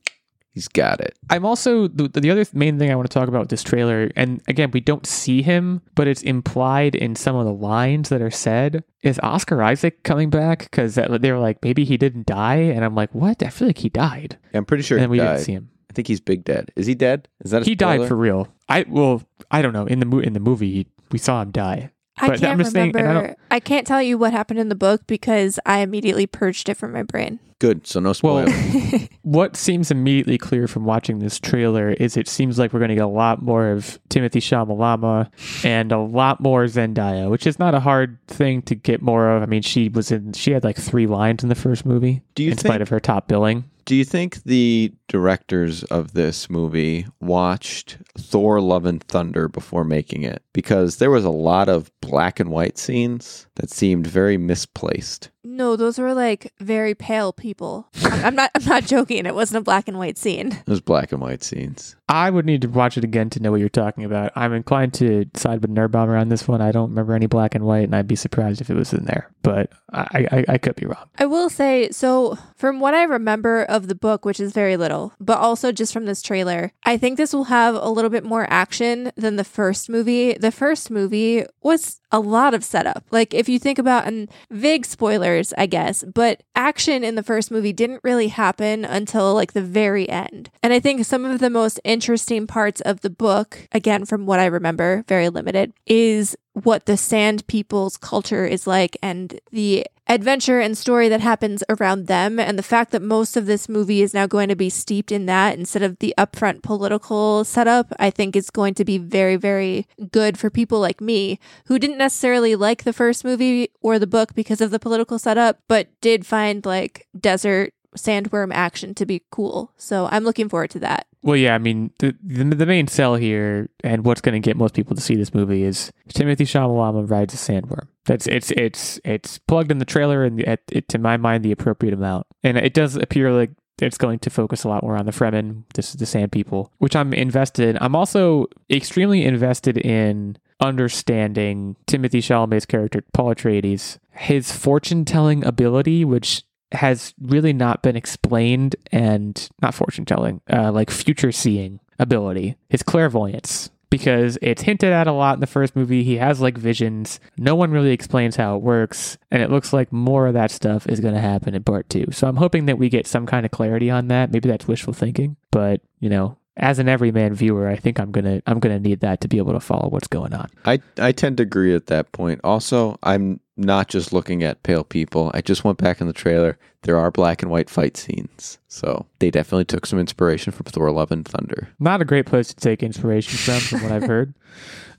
[0.59, 1.17] he's got it.
[1.31, 4.11] I'm also the, the other main thing I want to talk about with this trailer,
[4.17, 8.21] and again, we don't see him, but it's implied in some of the lines that
[8.21, 8.83] are said.
[9.03, 10.65] Is Oscar Isaac coming back?
[10.65, 13.41] Because they were like, maybe he didn't die, and I'm like, what?
[13.45, 15.35] I feel like he died, I'm pretty sure and we died.
[15.35, 15.71] didn't see him.
[15.91, 16.73] I think he's big dead.
[16.75, 17.29] Is he dead?
[17.45, 18.49] Is that a He died for real.
[18.69, 19.87] I well, I don't know.
[19.87, 21.93] In the mo- in the movie, he, we saw him die.
[22.21, 23.37] I but can't I'm just saying- I remember.
[23.51, 26.93] I, can't tell you what happened in the book because I immediately purged it from
[26.93, 27.39] my brain.
[27.59, 27.87] good.
[27.87, 28.47] So no Well,
[29.23, 32.95] what seems immediately clear from watching this trailer is it seems like we're going to
[32.95, 35.31] get a lot more of Timothée Chalamet
[35.65, 39.43] and a lot more Zendaya, which is not a hard thing to get more of.
[39.43, 42.45] I mean, she was in, she had like three lines in the first movie, Do
[42.45, 43.65] you in spite of her top billing.
[43.89, 50.25] Do you think the directors of this movie watched Thor Love and Thunder before making
[50.25, 50.43] it?
[50.53, 55.31] Because there was a lot of black and white scenes that seemed very misplaced.
[55.45, 57.89] no, those were like very pale people.
[58.05, 58.51] I'm I'm not.
[58.55, 59.27] I'm not joking.
[59.27, 60.53] It wasn't a black and white scene.
[60.53, 61.97] It was black and white scenes.
[62.09, 64.33] I would need to watch it again to know what you're talking about.
[64.35, 66.61] I'm inclined to side with Nerdbomber on this one.
[66.63, 69.05] I don't remember any black and white, and I'd be surprised if it was in
[69.05, 71.09] there, but I, I, I could be wrong.
[71.19, 75.13] I will say, so from what I remember of the book, which is very little,
[75.21, 78.47] but also just from this trailer, I think this will have a little bit more
[78.49, 80.33] action than the first movie.
[80.33, 83.05] The first movie was a lot of setup.
[83.11, 87.51] Like, if you think about, and vague spoilers, I guess, but action in the first
[87.51, 90.51] movie didn't really happen until like the very end.
[90.63, 94.41] And I think some of the most interesting parts of the book, again, from what
[94.41, 100.61] I remember, very limited, is what the sand people's culture is like and the adventure
[100.61, 102.39] and story that happens around them.
[102.39, 105.27] And the fact that most of this movie is now going to be steeped in
[105.27, 109.87] that instead of the upfront political setup i think is going to be very very
[110.11, 114.35] good for people like me who didn't necessarily like the first movie or the book
[114.35, 119.73] because of the political setup but did find like desert sandworm action to be cool.
[119.77, 123.17] So i'm looking forward to that Well, yeah, I mean, the, the the main sell
[123.17, 127.11] here and what's going to get most people to see this movie is Timothée Chalamet
[127.11, 127.89] rides a sandworm.
[128.05, 131.53] That's it's it's it's plugged in the trailer and at it, to my mind the
[131.53, 133.51] appropriate amount, and it does appear like
[133.81, 136.73] it's going to focus a lot more on the Fremen, this is the Sand People,
[136.79, 137.79] which I'm invested in.
[137.81, 146.05] I'm also extremely invested in understanding Timothée Chalamet's character Paul Atreides, his fortune telling ability,
[146.05, 152.57] which has really not been explained and not fortune telling, uh, like future seeing ability,
[152.69, 153.71] his clairvoyance.
[153.91, 156.05] Because it's hinted at a lot in the first movie.
[156.05, 157.21] He has like visions.
[157.39, 159.17] No one really explains how it works.
[159.31, 162.05] And it looks like more of that stuff is going to happen in part two.
[162.11, 164.31] So I'm hoping that we get some kind of clarity on that.
[164.31, 165.37] Maybe that's wishful thinking.
[165.51, 169.23] But, you know, as an everyman viewer, I think I'm gonna I'm gonna need that
[169.23, 170.51] to be able to follow what's going on.
[170.67, 172.41] I, I tend to agree at that point.
[172.45, 175.31] Also, I'm not just looking at pale people.
[175.35, 176.57] I just went back in the trailer.
[176.83, 178.59] There are black and white fight scenes.
[178.69, 181.69] So they definitely took some inspiration from Thor Love and Thunder.
[181.81, 184.35] Not a great place to take inspiration from, from what I've heard.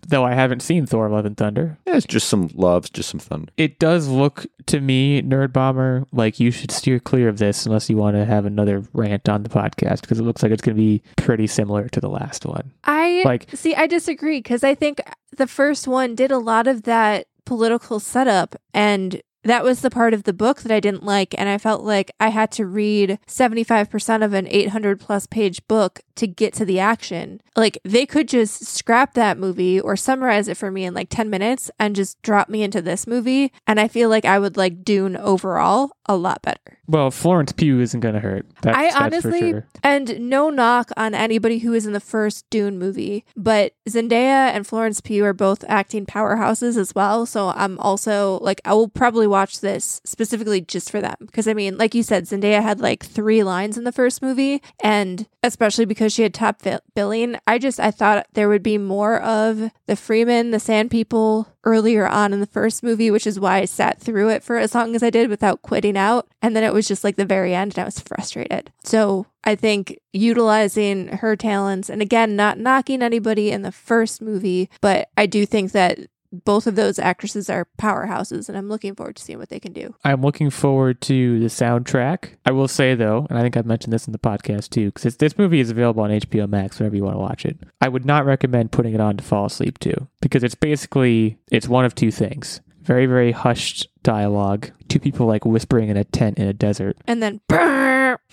[0.08, 1.78] Though I haven't seen Thor: Love and Thunder.
[1.86, 3.52] Yeah, it's just some love, just some thunder.
[3.58, 7.98] It does look to me, Nerdbomber, like you should steer clear of this unless you
[7.98, 10.82] want to have another rant on the podcast because it looks like it's going to
[10.82, 12.72] be pretty similar to the last one.
[12.86, 13.76] I Like- see.
[13.76, 15.02] I disagree because I think
[15.36, 20.14] the first one did a lot of that political setup, and that was the part
[20.14, 21.34] of the book that I didn't like.
[21.38, 25.00] And I felt like I had to read seventy five percent of an eight hundred
[25.00, 27.42] plus page book to get to the action.
[27.56, 31.30] Like they could just scrap that movie or summarize it for me in like ten
[31.30, 34.84] minutes and just drop me into this movie, and I feel like I would like
[34.84, 36.80] Dune overall a lot better.
[36.88, 38.48] Well, Florence Pugh isn't going to hurt.
[38.64, 39.68] That's, I honestly, sure.
[39.84, 44.66] and no knock on anybody who is in the first Dune movie, but Zendaya and
[44.66, 47.28] Florence Pugh are both acting powerhouses as well.
[47.28, 51.16] So I'm also like, I will probably watch this specifically just for them.
[51.22, 54.62] Because I mean, like you said, Zendaya had like three lines in the first movie,
[54.84, 56.62] and especially because she had top
[56.96, 61.48] billing, I just, I thought there would be more of the Fremen, the Sand People
[61.64, 64.74] earlier on in the first movie, which is why I sat through it for as
[64.74, 66.28] long as I did without quitting out.
[66.42, 68.72] And then it was just like the very end, and I was frustrated.
[68.84, 74.70] So I think utilizing her talents, and again, not knocking anybody in the first movie,
[74.82, 76.00] but I do think that
[76.32, 79.74] both of those actresses are powerhouses, and I'm looking forward to seeing what they can
[79.74, 79.96] do.
[80.04, 82.36] I'm looking forward to the soundtrack.
[82.46, 85.18] I will say though, and I think I've mentioned this in the podcast too, because
[85.18, 87.58] this movie is available on HBO Max whenever you want to watch it.
[87.82, 91.68] I would not recommend putting it on to fall asleep to, because it's basically it's
[91.68, 96.38] one of two things: very very hushed dialogue, two people like whispering in a tent
[96.38, 97.42] in a desert, And then,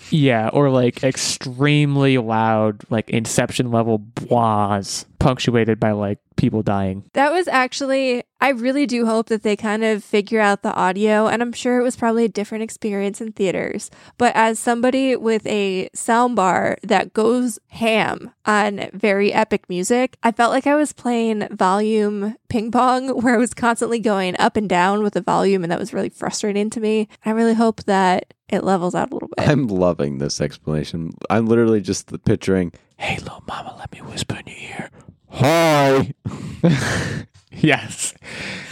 [0.09, 7.03] yeah, or like extremely loud, like Inception level blahs, punctuated by like people dying.
[7.13, 11.27] that was actually, I really do hope that they kind of figure out the audio,
[11.27, 13.89] and I'm sure it was probably a different experience in theaters.
[14.17, 20.51] But as somebody with a soundbar that goes ham on very epic music, I felt
[20.51, 25.01] like I was playing volume ping pong where I was constantly going up and down
[25.03, 27.07] with the volume, and that was really frustrating to me.
[27.25, 29.47] I really hope that it levels out a little bit.
[29.47, 31.11] I'm loving this explanation.
[31.29, 34.89] I'm literally just picturing, Hey, little mama, let me whisper in your ear.
[35.29, 36.13] Hi.
[37.51, 38.13] yes.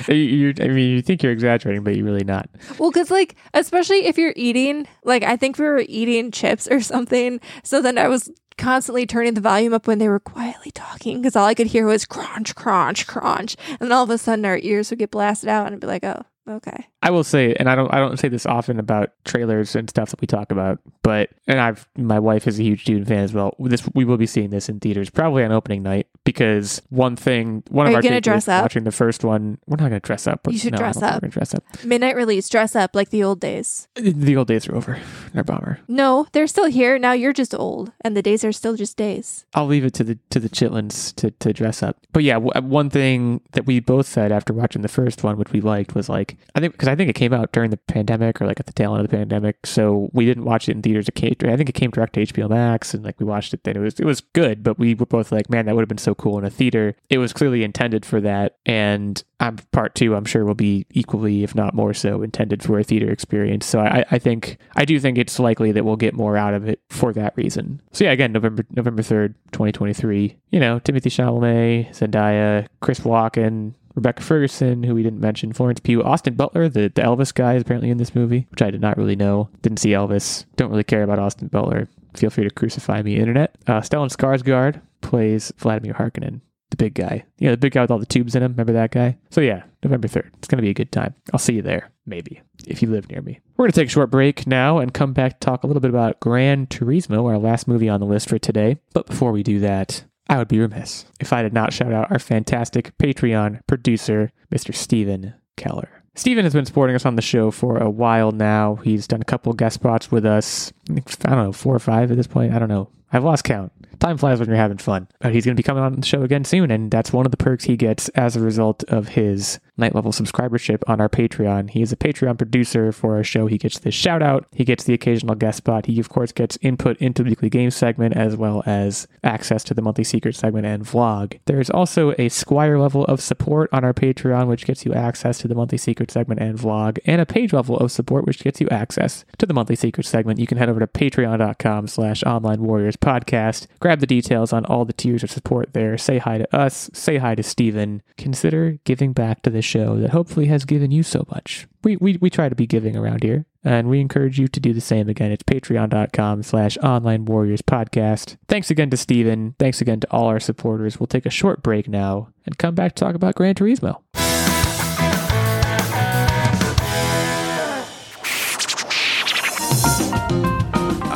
[0.08, 2.50] You, you, I mean, you think you're exaggerating, but you're really not.
[2.80, 6.82] Well, because, like, especially if you're eating, like, I think we were eating chips or
[6.82, 7.40] something.
[7.64, 11.36] So then I was constantly turning the volume up when they were quietly talking because
[11.36, 13.56] all I could hear was crunch, crunch, crunch.
[13.70, 15.88] And then all of a sudden our ears would get blasted out and I'd be
[15.88, 16.88] like, oh, okay.
[17.02, 20.10] I will say, and I don't, I don't say this often about trailers and stuff
[20.10, 23.34] that we talk about, but and I've, my wife is a huge Dune fan as
[23.34, 23.56] well.
[23.60, 27.64] This, we will be seeing this in theaters probably on opening night because one thing,
[27.70, 28.64] one Are of our gonna dress up?
[28.64, 30.42] Watching the first one, we're not going to dress up.
[30.50, 31.22] You should No, dress up.
[31.22, 31.64] We're to dress up.
[31.84, 33.88] Midnight release, dress up like the old days.
[33.96, 35.00] The old days are over.
[35.34, 35.80] They're a bummer.
[35.88, 36.98] No, they're still here.
[36.98, 39.46] Now you're just old and the days are still just days.
[39.54, 41.98] I'll leave it to the to the chitlins to, to dress up.
[42.12, 45.52] But yeah, w- one thing that we both said after watching the first one, which
[45.52, 48.42] we liked, was like I think because I think it came out during the pandemic
[48.42, 50.82] or like at the tail end of the pandemic, so we didn't watch it in
[50.82, 51.08] theaters.
[51.10, 53.78] I think it came direct to HBO Max, and like we watched it then.
[53.78, 55.98] It was it was good, but we were both like, man, that would have been
[55.98, 56.96] so cool in a theater.
[57.10, 60.16] It was clearly intended for that, and I'm part two.
[60.16, 63.66] I'm sure will be equally, if not more so, intended for a theater experience.
[63.66, 66.68] So I, I think I do think it's likely that we'll get more out of
[66.68, 67.82] it for that reason.
[67.92, 70.38] So yeah, again, November November third, 2023.
[70.52, 73.74] You know, Timothée Chalamet, Zendaya, Chris Walken.
[73.96, 77.62] Rebecca Ferguson, who we didn't mention, Florence Pugh, Austin Butler, the, the Elvis guy, is
[77.62, 79.50] apparently in this movie, which I did not really know.
[79.62, 80.46] Didn't see Elvis.
[80.58, 81.88] Don't really care about Austin Butler.
[82.16, 83.56] Feel free to crucify me, internet.
[83.68, 87.26] Uh, Stellan Skarsgård plays Vladimir Harkonnen, the big guy.
[87.38, 88.52] You know, the big guy with all the tubes in him.
[88.52, 89.18] Remember that guy?
[89.32, 90.30] So yeah, November 3rd.
[90.38, 91.14] It's going to be a good time.
[91.34, 93.40] I'll see you there, maybe, if you live near me.
[93.58, 95.82] We're going to take a short break now and come back to talk a little
[95.82, 98.78] bit about Gran Turismo, our last movie on the list for today.
[98.94, 102.12] But before we do that, I would be remiss if I did not shout out
[102.12, 104.74] our fantastic Patreon producer, Mr.
[104.74, 106.04] Steven Keller.
[106.16, 108.76] Steven has been supporting us on the show for a while now.
[108.76, 110.72] He's done a couple guest spots with us.
[110.90, 112.54] I don't know, four or five at this point.
[112.54, 112.90] I don't know.
[113.12, 113.72] I've lost count.
[114.00, 115.08] Time flies when you're having fun.
[115.20, 117.32] But he's going to be coming on the show again soon, and that's one of
[117.32, 121.70] the perks he gets as a result of his knight level subscribership on our Patreon.
[121.70, 123.48] He is a Patreon producer for our show.
[123.48, 125.86] He gets the shout out, he gets the occasional guest spot.
[125.86, 129.74] He, of course, gets input into the weekly game segment as well as access to
[129.74, 131.40] the monthly secret segment and vlog.
[131.46, 135.48] There's also a Squire level of support on our Patreon, which gets you access to
[135.48, 138.70] the monthly secret segment and vlog, and a page level of support, which gets you
[138.70, 140.40] access to the monthly secret segment.
[140.40, 143.68] You can head over to patreon.com slash online warriors podcast.
[143.80, 145.98] Grab the details on all the tiers of support there.
[145.98, 146.90] Say hi to us.
[146.94, 148.02] Say hi to Steven.
[148.18, 151.68] Consider giving back to the show that hopefully has given you so much.
[151.84, 154.74] We, we, we try to be giving around here, and we encourage you to do
[154.74, 155.32] the same again.
[155.32, 158.38] It's patreon.com slash online warriors podcast.
[158.48, 159.56] Thanks again to Steven.
[159.60, 161.00] Thanks again to all our supporters.
[161.00, 164.05] We'll take a short break now and come back to talk about Gran Turismo.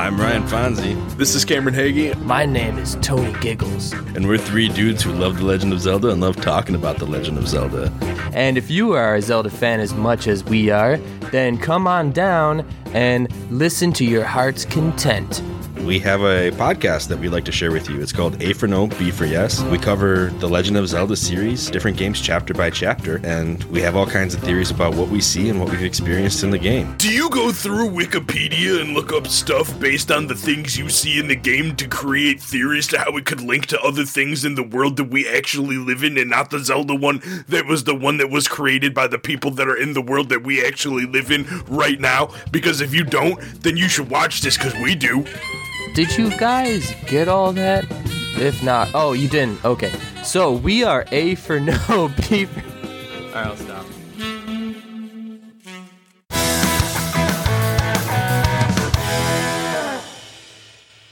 [0.10, 2.16] I'm Ryan Fonzie, This is Cameron Hagee.
[2.24, 3.94] My name is Tony Giggles.
[3.94, 7.06] and we're three dudes who love The Legend of Zelda and love talking about The
[7.06, 7.94] Legend of Zelda.
[8.34, 10.98] And if you are a Zelda fan as much as we are,
[11.32, 15.44] then come on down and listen to your heart's content.
[15.86, 18.02] We have a podcast that we'd like to share with you.
[18.02, 19.64] It's called A for No, B for Yes.
[19.64, 23.96] We cover the Legend of Zelda series, different games chapter by chapter, and we have
[23.96, 26.96] all kinds of theories about what we see and what we've experienced in the game.
[26.98, 31.18] Do you go through Wikipedia and look up stuff based on the things you see
[31.18, 34.56] in the game to create theories to how it could link to other things in
[34.56, 37.96] the world that we actually live in and not the Zelda one that was the
[37.96, 41.06] one that was created by the people that are in the world that we actually
[41.06, 42.30] live in right now?
[42.52, 45.26] Because if you don't, then you should watch this because we do.
[46.00, 47.84] Did you guys get all that?
[48.38, 49.66] If not, oh, you didn't.
[49.66, 49.92] Okay.
[50.24, 52.64] So we are A for no, B for.
[53.36, 53.86] Alright, I'll stop.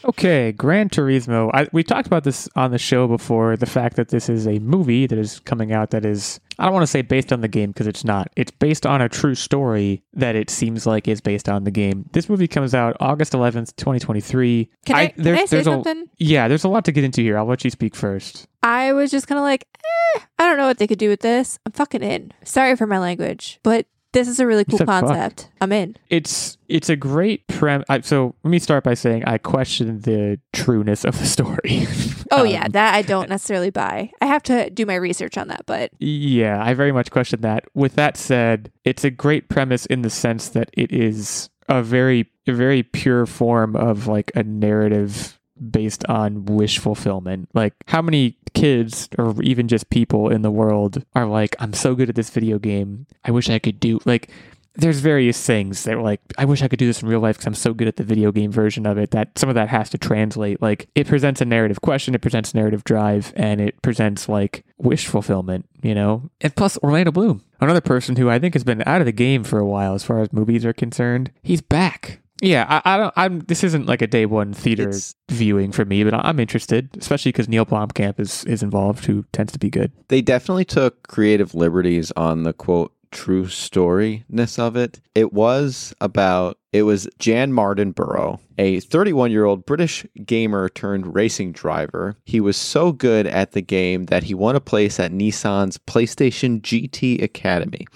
[0.08, 1.52] Okay, Gran Turismo.
[1.54, 3.58] I, we talked about this on the show before.
[3.58, 6.74] The fact that this is a movie that is coming out that is, I don't
[6.74, 8.30] want to say based on the game because it's not.
[8.38, 12.10] It's based on a true story that it seems like is based on the game.
[12.14, 14.70] This movie comes out August 11th, 2023.
[14.86, 16.06] Can I, can I say a, something?
[16.18, 17.38] yeah, there's a lot to get into here.
[17.38, 18.48] I'll let you speak first.
[18.64, 21.20] I was just kind of like, eh, I don't know what they could do with
[21.20, 21.60] this.
[21.66, 22.32] I'm fucking in.
[22.46, 23.88] Sorry for my language, but
[24.18, 25.06] this is a really cool said fuck.
[25.06, 25.50] concept.
[25.62, 25.96] I'm in.
[26.10, 27.84] It's it's a great prem.
[27.88, 31.88] I, so let me start by saying I question the trueness of the story.
[32.30, 34.12] Oh Um, yeah, that I don't necessarily buy.
[34.20, 37.64] I have to do my research on that, but Yeah, I very much question that.
[37.74, 42.30] With that said, it's a great premise in the sense that it is a very
[42.46, 45.37] a very pure form of like a narrative
[45.72, 47.50] based on wish fulfillment.
[47.54, 51.96] Like how many kids or even just people in the world are like I'm so
[51.96, 53.08] good at this video game.
[53.24, 54.30] I wish I could do like
[54.78, 57.38] there's various things that are like I wish I could do this in real life
[57.38, 59.70] because I'm so good at the video game version of it that some of that
[59.70, 60.62] has to translate.
[60.62, 65.08] Like it presents a narrative question, it presents narrative drive, and it presents like wish
[65.08, 66.30] fulfillment, you know.
[66.42, 69.44] And plus Orlando Bloom, another person who I think has been out of the game
[69.44, 71.32] for a while as far as movies are concerned.
[71.42, 72.20] He's back.
[72.42, 73.14] Yeah, I, I don't.
[73.16, 73.40] I'm.
[73.42, 77.32] This isn't like a day one theater It's- viewing for me, but I'm interested, especially
[77.32, 79.92] because Neil Blomkamp is is involved, who tends to be good.
[80.10, 85.00] They definitely took creative liberties on the quote true storyness of it.
[85.16, 91.54] It was about it was Jann Mardenborough, a 31 year old British gamer turned racing
[91.54, 92.18] driver.
[92.26, 96.62] He was so good at the game that he won a place at Nissan's PlayStation
[96.62, 97.88] GT Academy.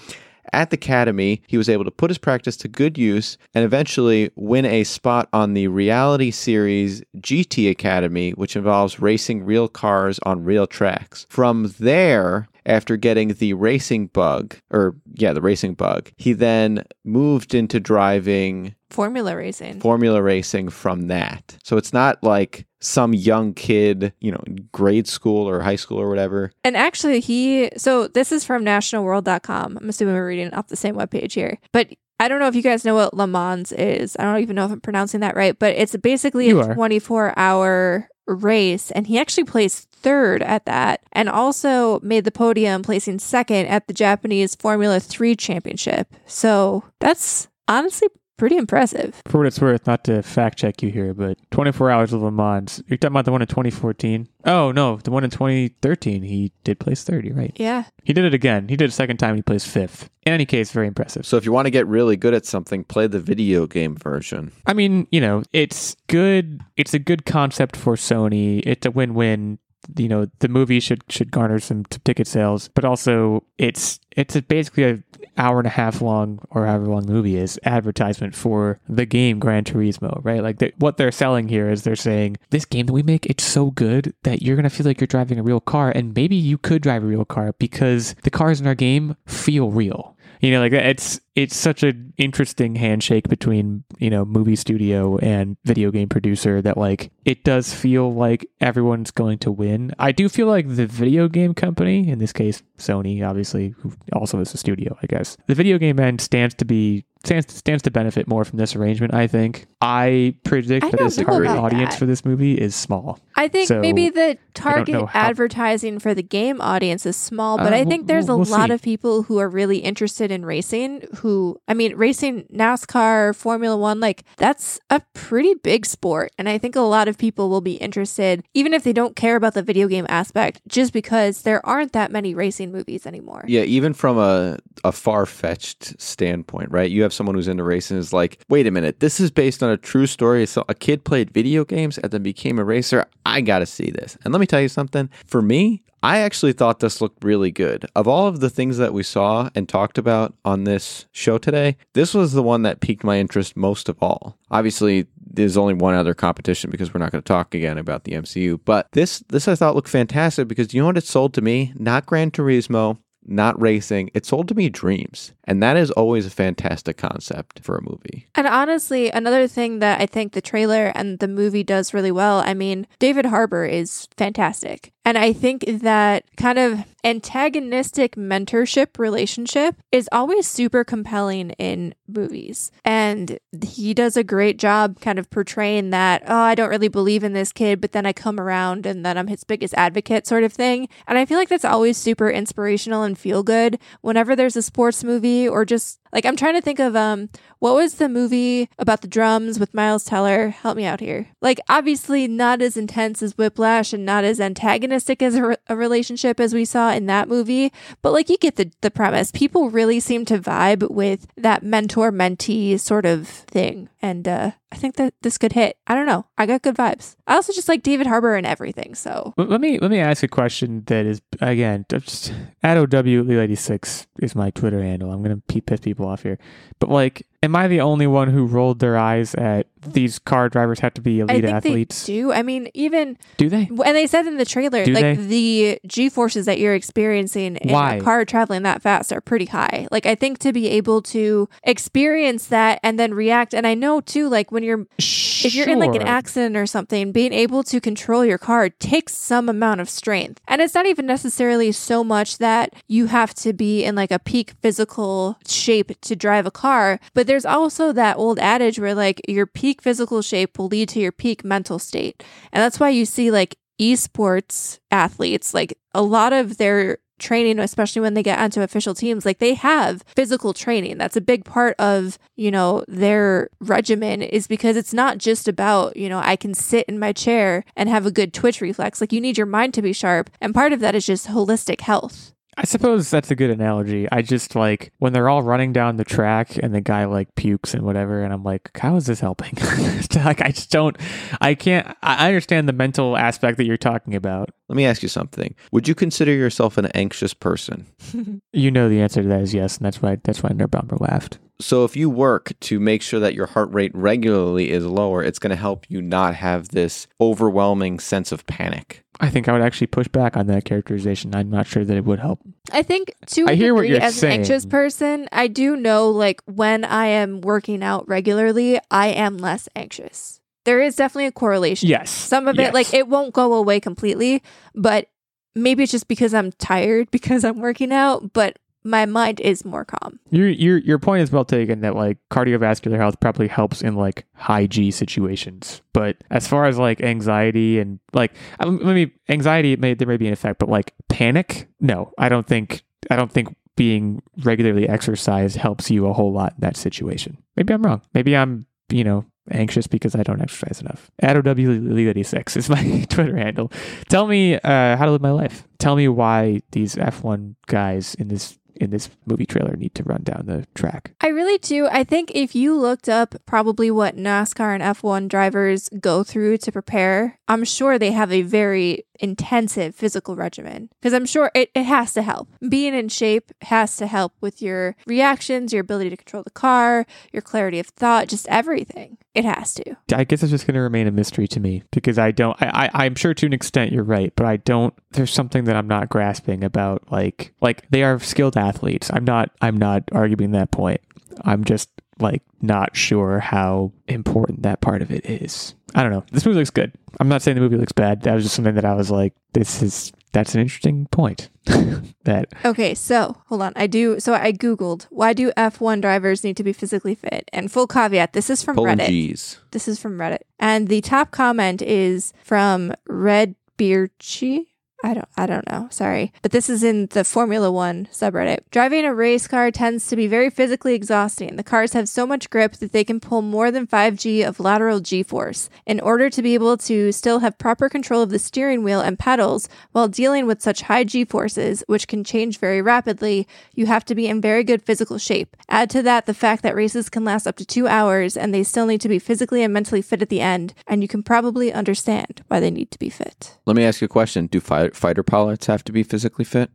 [0.54, 4.32] At the Academy, he was able to put his practice to good use and eventually
[4.36, 10.44] win a spot on the reality series GT Academy, which involves racing real cars on
[10.44, 11.26] real tracks.
[11.30, 17.54] From there, after getting the racing bug, or yeah, the racing bug, he then moved
[17.54, 19.80] into driving Formula racing.
[19.80, 21.58] formula racing from that.
[21.63, 26.10] So it's not like some young kid, you know, grade school or high school or
[26.10, 26.51] whatever.
[26.63, 29.77] And actually, he so this is from nationalworld.com.
[29.82, 31.58] I'm assuming we're reading off the same webpage here.
[31.71, 34.15] But I don't know if you guys know what Le Mans is.
[34.19, 37.34] I don't even know if I'm pronouncing that right, but it's basically You a 24
[37.38, 38.91] hour race.
[38.91, 43.88] And he actually placed third at that and also made the podium, placing second at
[43.88, 46.13] the Japanese Formula 3 Championship.
[46.25, 48.10] So that's honestly
[48.41, 49.21] pretty impressive.
[49.27, 52.32] For what it's worth, not to fact check you here, but 24 Hours of Le
[52.32, 52.82] Mans.
[52.88, 54.27] You're talking about the one in 2014?
[54.45, 56.23] Oh, no, the one in 2013.
[56.23, 57.54] He did place 30, right.
[57.58, 57.84] Yeah.
[58.04, 58.67] He did it again.
[58.67, 59.36] He did it a second time.
[59.36, 60.10] He placed fifth.
[60.25, 61.23] In any case, very impressive.
[61.23, 64.51] So if you want to get really good at something, play the video game version.
[64.65, 66.62] I mean, you know, it's good.
[66.77, 68.63] It's a good concept for Sony.
[68.65, 69.60] It's a win-win.
[69.97, 74.36] You know, the movie should should garner some t- ticket sales, but also it's it's
[74.36, 75.04] a, basically a
[75.38, 79.39] hour and a half long or however long the movie is advertisement for the game
[79.39, 80.44] Gran Turismo, right?
[80.44, 83.44] Like they, what they're selling here is they're saying this game that we make it's
[83.44, 86.58] so good that you're gonna feel like you're driving a real car, and maybe you
[86.58, 90.15] could drive a real car because the cars in our game feel real.
[90.41, 95.56] You know, like it's it's such an interesting handshake between you know movie studio and
[95.63, 99.94] video game producer that like it does feel like everyone's going to win.
[100.00, 104.39] I do feel like the video game company, in this case Sony, obviously, who also
[104.39, 107.91] is a studio, I guess, the video game end stands to be stands stands to
[107.91, 109.13] benefit more from this arrangement.
[109.13, 109.67] I think.
[109.84, 112.00] I predict I that the target audience that.
[112.00, 113.20] for this movie is small.
[113.36, 117.78] I think So, maybe the target advertising for the game audience is small, but Uh,
[117.78, 118.74] I think there's we'll- a we'll lot see.
[118.74, 124.00] of people who are really interested in racing who I mean racing NASCAR, Formula 1
[124.00, 127.76] like that's a pretty big sport and I think a lot of people will be
[127.76, 131.94] interested even if they don't care about the video game aspect just because there aren't
[131.94, 133.44] that many racing movies anymore.
[133.48, 136.90] Yeah, even from a, a far fetched standpoint, right?
[136.90, 139.70] You have someone who's into racing is like, wait a minute, this is based on
[139.70, 140.46] a true story.
[140.46, 143.06] So a kid played video games and then became a racer.
[143.26, 144.18] I got to see this.
[144.24, 145.10] And let me tell you something.
[145.26, 147.86] For me, I actually thought this looked really good.
[147.96, 151.78] Of all of the things that we saw and talked about on this show today,
[151.94, 154.38] this was the one that piqued my interest most of all.
[154.50, 158.14] Obviously, there's only one other competition because we're not going to talk again about the
[158.14, 161.42] MCU, but this this I thought looked fantastic because you know what it sold to
[161.42, 161.72] me?
[161.78, 164.10] Not Gran Turismo, not racing.
[164.14, 165.34] It sold to me dreams.
[165.46, 168.28] And that is always a fantastic concept for a movie.
[168.36, 172.40] And honestly, another thing that I think the trailer and the movie does really well,
[172.40, 174.92] I mean, David Harbour is fantastic.
[175.06, 182.72] And I think that kind of antagonistic mentorship relationship is always super compelling in movies.
[182.84, 187.24] And he does a great job kind of portraying that, oh, I don't really believe
[187.24, 190.44] in this kid, but then I come around and then I'm his biggest advocate sort
[190.44, 190.90] of thing.
[191.08, 195.04] And I feel like that's always super inspirational and feel good whenever there's a sports
[195.04, 199.02] movie or just Like I'm trying to think of um what was the movie about
[199.02, 200.50] the drums with Miles Teller?
[200.50, 201.28] Help me out here.
[201.42, 205.76] Like obviously not as intense as Whiplash and not as antagonistic as a, re- a
[205.76, 209.32] relationship as we saw in that movie, but like you get the the premise.
[209.32, 213.90] People really seem to vibe with that mentor mentee sort of thing.
[214.02, 215.78] And uh I think that this could hit.
[215.86, 216.26] I don't know.
[216.38, 217.15] I got good vibes.
[217.28, 218.96] I also just like David Harbour and everything.
[218.96, 223.56] So Let me let me ask a question that is again just at OW eighty
[223.56, 225.12] six is my Twitter handle.
[225.12, 226.40] I'm gonna piss people off here,
[226.80, 230.79] but like, am I the only one who rolled their eyes at these car drivers
[230.79, 232.06] have to be I elite think athletes?
[232.06, 232.31] they do.
[232.31, 233.67] I mean, even Do they?
[233.67, 235.25] and they said in the trailer, Do like they?
[235.25, 237.96] the G forces that you're experiencing in Why?
[237.96, 239.87] a car traveling that fast are pretty high.
[239.92, 244.02] Like I think to be able to experience that and then react, and I know
[244.02, 247.81] too, like when you're if you're in like an accident or something, being able to
[247.81, 250.39] control your car takes some amount of strength.
[250.48, 254.19] And it's not even necessarily so much that you have to be in like a
[254.19, 259.21] peak physical shape to drive a car, but there's also that old adage where like
[259.25, 262.21] your peak physical shape will lead to your peak mental state.
[262.52, 268.02] And that's why you see like esports athletes, like a lot of their training, especially
[268.02, 270.98] when they get onto official teams, like they have physical training.
[270.98, 275.96] That's a big part of, you know, their regimen is because it's not just about,
[275.96, 279.00] you know, I can sit in my chair and have a good twitch reflex.
[279.00, 280.29] Like you need your mind to be sharp.
[280.42, 282.34] And part of that is just holistic health.
[282.58, 284.08] I suppose that's a good analogy.
[284.12, 287.73] I just like when they're all running down the track and the guy like pukes
[287.73, 289.54] and whatever, and I'm like, how is this helping?
[290.15, 290.97] like, I just don't,
[291.39, 294.49] I can't, I I understand the mental aspect that you're talking about.
[294.69, 295.56] Let me ask you something.
[295.71, 297.87] Would you consider yourself an anxious person?
[298.54, 301.39] You know the answer to that is yes, and that's why that's why Nerdbomber laughed.
[301.60, 305.39] So if you work to make sure that your heart rate regularly is lower, it's
[305.39, 309.04] going to help you not have this overwhelming sense of panic.
[309.22, 311.36] I think I would actually push back on that characterization.
[311.36, 312.40] I'm not sure that it would help.
[312.72, 316.42] I think to I hear what you're as an anxious person, I do know like
[316.46, 320.42] when I am working out regularly, I am less anxious.
[320.65, 321.88] There is definitely a correlation.
[321.88, 322.10] Yes.
[322.10, 322.69] Some of Yes.
[322.69, 324.42] it, like it won't go away completely,
[324.76, 325.08] but
[325.56, 329.86] maybe it's just because I'm tired because I'm working out, but my mind is more
[329.86, 330.19] calm.
[330.29, 334.25] Your your your point is well taken that like cardiovascular health probably helps in like
[334.36, 339.94] high G situations, but as far as like anxiety and like I mean, anxiety may
[339.94, 343.56] there may be an effect, but like panic, no, I don't think I don't think
[343.75, 347.38] being regularly exercised helps you a whole lot in that situation.
[347.56, 348.02] Maybe I'm wrong.
[348.13, 351.10] Maybe I'm you know anxious because I don't exercise enough.
[351.23, 353.71] AdOW86 is my Twitter handle.
[354.10, 355.67] Tell me uh, how to live my life.
[355.79, 360.23] Tell me why these F1 guys in this in this movie trailer need to run
[360.23, 361.13] down the track.
[361.21, 361.88] I really do.
[361.88, 366.71] I think if you looked up probably what NASCAR and F1 drivers go through to
[366.71, 371.83] prepare, I'm sure they have a very intensive physical regimen because I'm sure it, it
[371.83, 372.47] has to help.
[372.69, 377.06] Being in shape has to help with your reactions, your ability to control the car,
[377.33, 379.17] your clarity of thought, just everything.
[379.35, 379.97] It has to.
[380.13, 382.56] I guess it's just going to remain a mystery to me because I don't.
[382.62, 384.93] I, I I'm sure to an extent you're right, but I don't.
[385.12, 389.12] There's something that I'm not grasping about like like they are skilled athletes.
[389.13, 389.52] I'm not.
[389.62, 391.02] I'm not arguing that point.
[391.43, 391.89] I'm just
[392.21, 395.75] like not sure how important that part of it is.
[395.96, 396.23] I don't know.
[396.31, 396.92] This movie looks good.
[397.19, 398.21] I'm not saying the movie looks bad.
[398.23, 401.50] That was just something that I was like, this is that's an interesting point.
[402.23, 403.73] that Okay, so hold on.
[403.75, 404.19] I do.
[404.19, 407.50] So I Googled why do F1 drivers need to be physically fit?
[407.54, 409.08] And full caveat this is from Pulling Reddit.
[409.08, 409.60] G's.
[409.71, 410.39] This is from Reddit.
[410.60, 414.67] And the top comment is from Red Bearchi.
[415.04, 415.87] I don't I don't know.
[415.89, 416.31] Sorry.
[416.41, 418.60] But this is in the Formula 1 subreddit.
[418.69, 421.56] Driving a race car tends to be very physically exhausting.
[421.56, 424.99] The cars have so much grip that they can pull more than 5G of lateral
[424.99, 425.69] G-force.
[425.85, 429.17] In order to be able to still have proper control of the steering wheel and
[429.17, 434.15] pedals while dealing with such high G-forces, which can change very rapidly, you have to
[434.15, 435.58] be in very good physical shape.
[435.69, 438.63] Add to that the fact that races can last up to 2 hours and they
[438.63, 441.73] still need to be physically and mentally fit at the end, and you can probably
[441.73, 443.58] understand why they need to be fit.
[443.65, 444.47] Let me ask you a question.
[444.47, 444.60] Do
[444.96, 446.69] fi- fighter pilots have to be physically fit?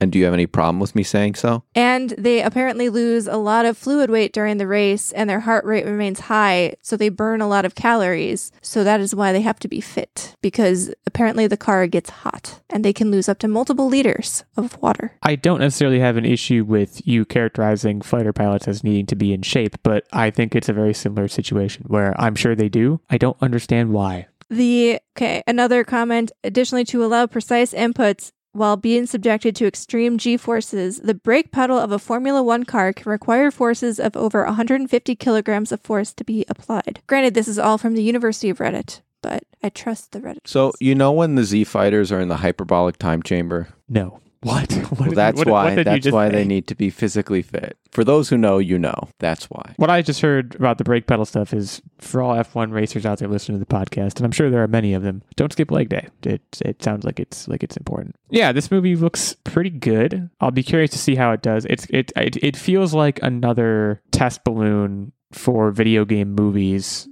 [0.00, 1.62] And do you have any problem with me saying so?
[1.76, 5.64] And they apparently lose a lot of fluid weight during the race, and their heart
[5.64, 8.50] rate remains high, so they burn a lot of calories.
[8.62, 12.62] So that is why they have to be fit, because apparently the car gets hot,
[12.68, 15.12] and they can lose up to multiple liters of water.
[15.22, 19.32] I don't necessarily have an issue with you characterizing fighter pilots as needing to be
[19.32, 23.00] in shape, but I think it's a very similar situation where I'm sure they do.
[23.08, 24.26] I don't understand why.
[24.52, 26.30] The okay, another comment.
[26.44, 31.78] Additionally, to allow precise inputs while being subjected to extreme G forces, the brake pedal
[31.78, 36.22] of a Formula One car can require forces of over 150 kilograms of force to
[36.22, 37.00] be applied.
[37.06, 40.40] Granted, this is all from the University of Reddit, but I trust the Reddit.
[40.44, 43.68] So, you know when the Z fighters are in the hyperbolic time chamber?
[43.88, 44.20] No.
[44.42, 44.72] What?
[44.90, 45.74] what Well, that's what- what why.
[45.76, 46.34] you That's why say?
[46.34, 47.76] they need to be physically fit.
[47.92, 48.94] For those who know, you know.
[49.18, 49.74] That's why.
[49.76, 53.18] What I just heard about the brake pedal stuff is for all F1 racers out
[53.18, 55.22] there listening to the podcast, and I'm sure there are many of them.
[55.36, 56.08] Don't skip leg day.
[56.24, 58.16] It it sounds like it's like it's important.
[58.30, 60.30] Yeah, this movie looks pretty good.
[60.40, 61.66] I'll be curious to see how it does.
[61.66, 67.08] It's it it, it feels like another test balloon for video game movies.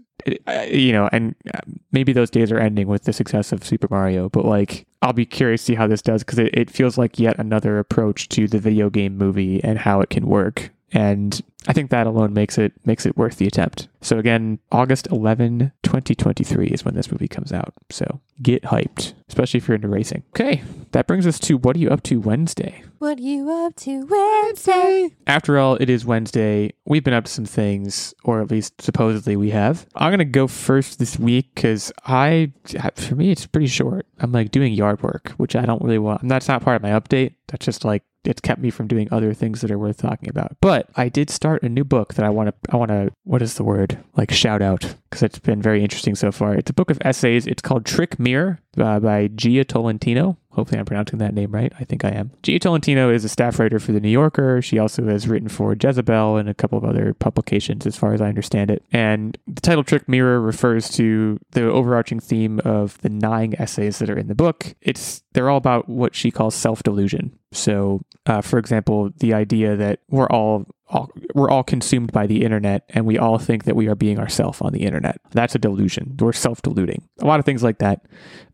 [0.69, 1.61] You know, and uh,
[1.93, 5.27] maybe those days are ending with the success of Super Mario, but like I'll be
[5.27, 8.47] curious to see how this does because it, it feels like yet another approach to
[8.47, 10.71] the video game movie and how it can work.
[10.93, 13.89] And I think that alone makes it makes it worth the attempt.
[14.01, 17.75] So again, August 11, 2023 is when this movie comes out.
[17.91, 20.23] So get hyped, especially if you're into racing.
[20.31, 20.63] Okay,
[20.93, 22.83] that brings us to what are you up to Wednesday?
[22.99, 25.11] What are you up to Wednesday?
[25.27, 26.73] After all, it is Wednesday.
[26.85, 29.87] We've been up to some things, or at least supposedly we have.
[29.95, 32.53] I'm gonna go first this week because I,
[32.95, 34.07] for me, it's pretty short.
[34.19, 36.29] I'm like doing yard work, which I don't really want.
[36.29, 37.35] That's not part of my update.
[37.49, 40.57] That's just like it's kept me from doing other things that are worth talking about.
[40.61, 42.73] But I did start a new book that I want to.
[42.73, 43.13] I want to.
[43.25, 43.99] What is the word?
[44.17, 46.55] Like shout out because it's been very interesting so far.
[46.55, 47.47] It's a book of essays.
[47.47, 50.37] It's called Trick Mirror uh, by Jia Tolentino.
[50.51, 51.73] Hopefully, I'm pronouncing that name right.
[51.79, 52.33] I think I am.
[52.43, 54.61] Jia Tolentino is a staff writer for The New Yorker.
[54.61, 58.21] She also has written for Jezebel and a couple of other publications, as far as
[58.21, 58.83] I understand it.
[58.91, 64.11] And the title Trick Mirror refers to the overarching theme of the nine essays that
[64.11, 64.75] are in the book.
[64.81, 67.39] It's they're all about what she calls self delusion.
[67.53, 72.45] So, uh, for example, the idea that we're all all, we're all consumed by the
[72.45, 75.21] internet and we all think that we are being ourselves on the internet.
[75.31, 76.17] That's a delusion.
[76.19, 77.09] We're self-deluding.
[77.21, 78.07] A lot of things like that.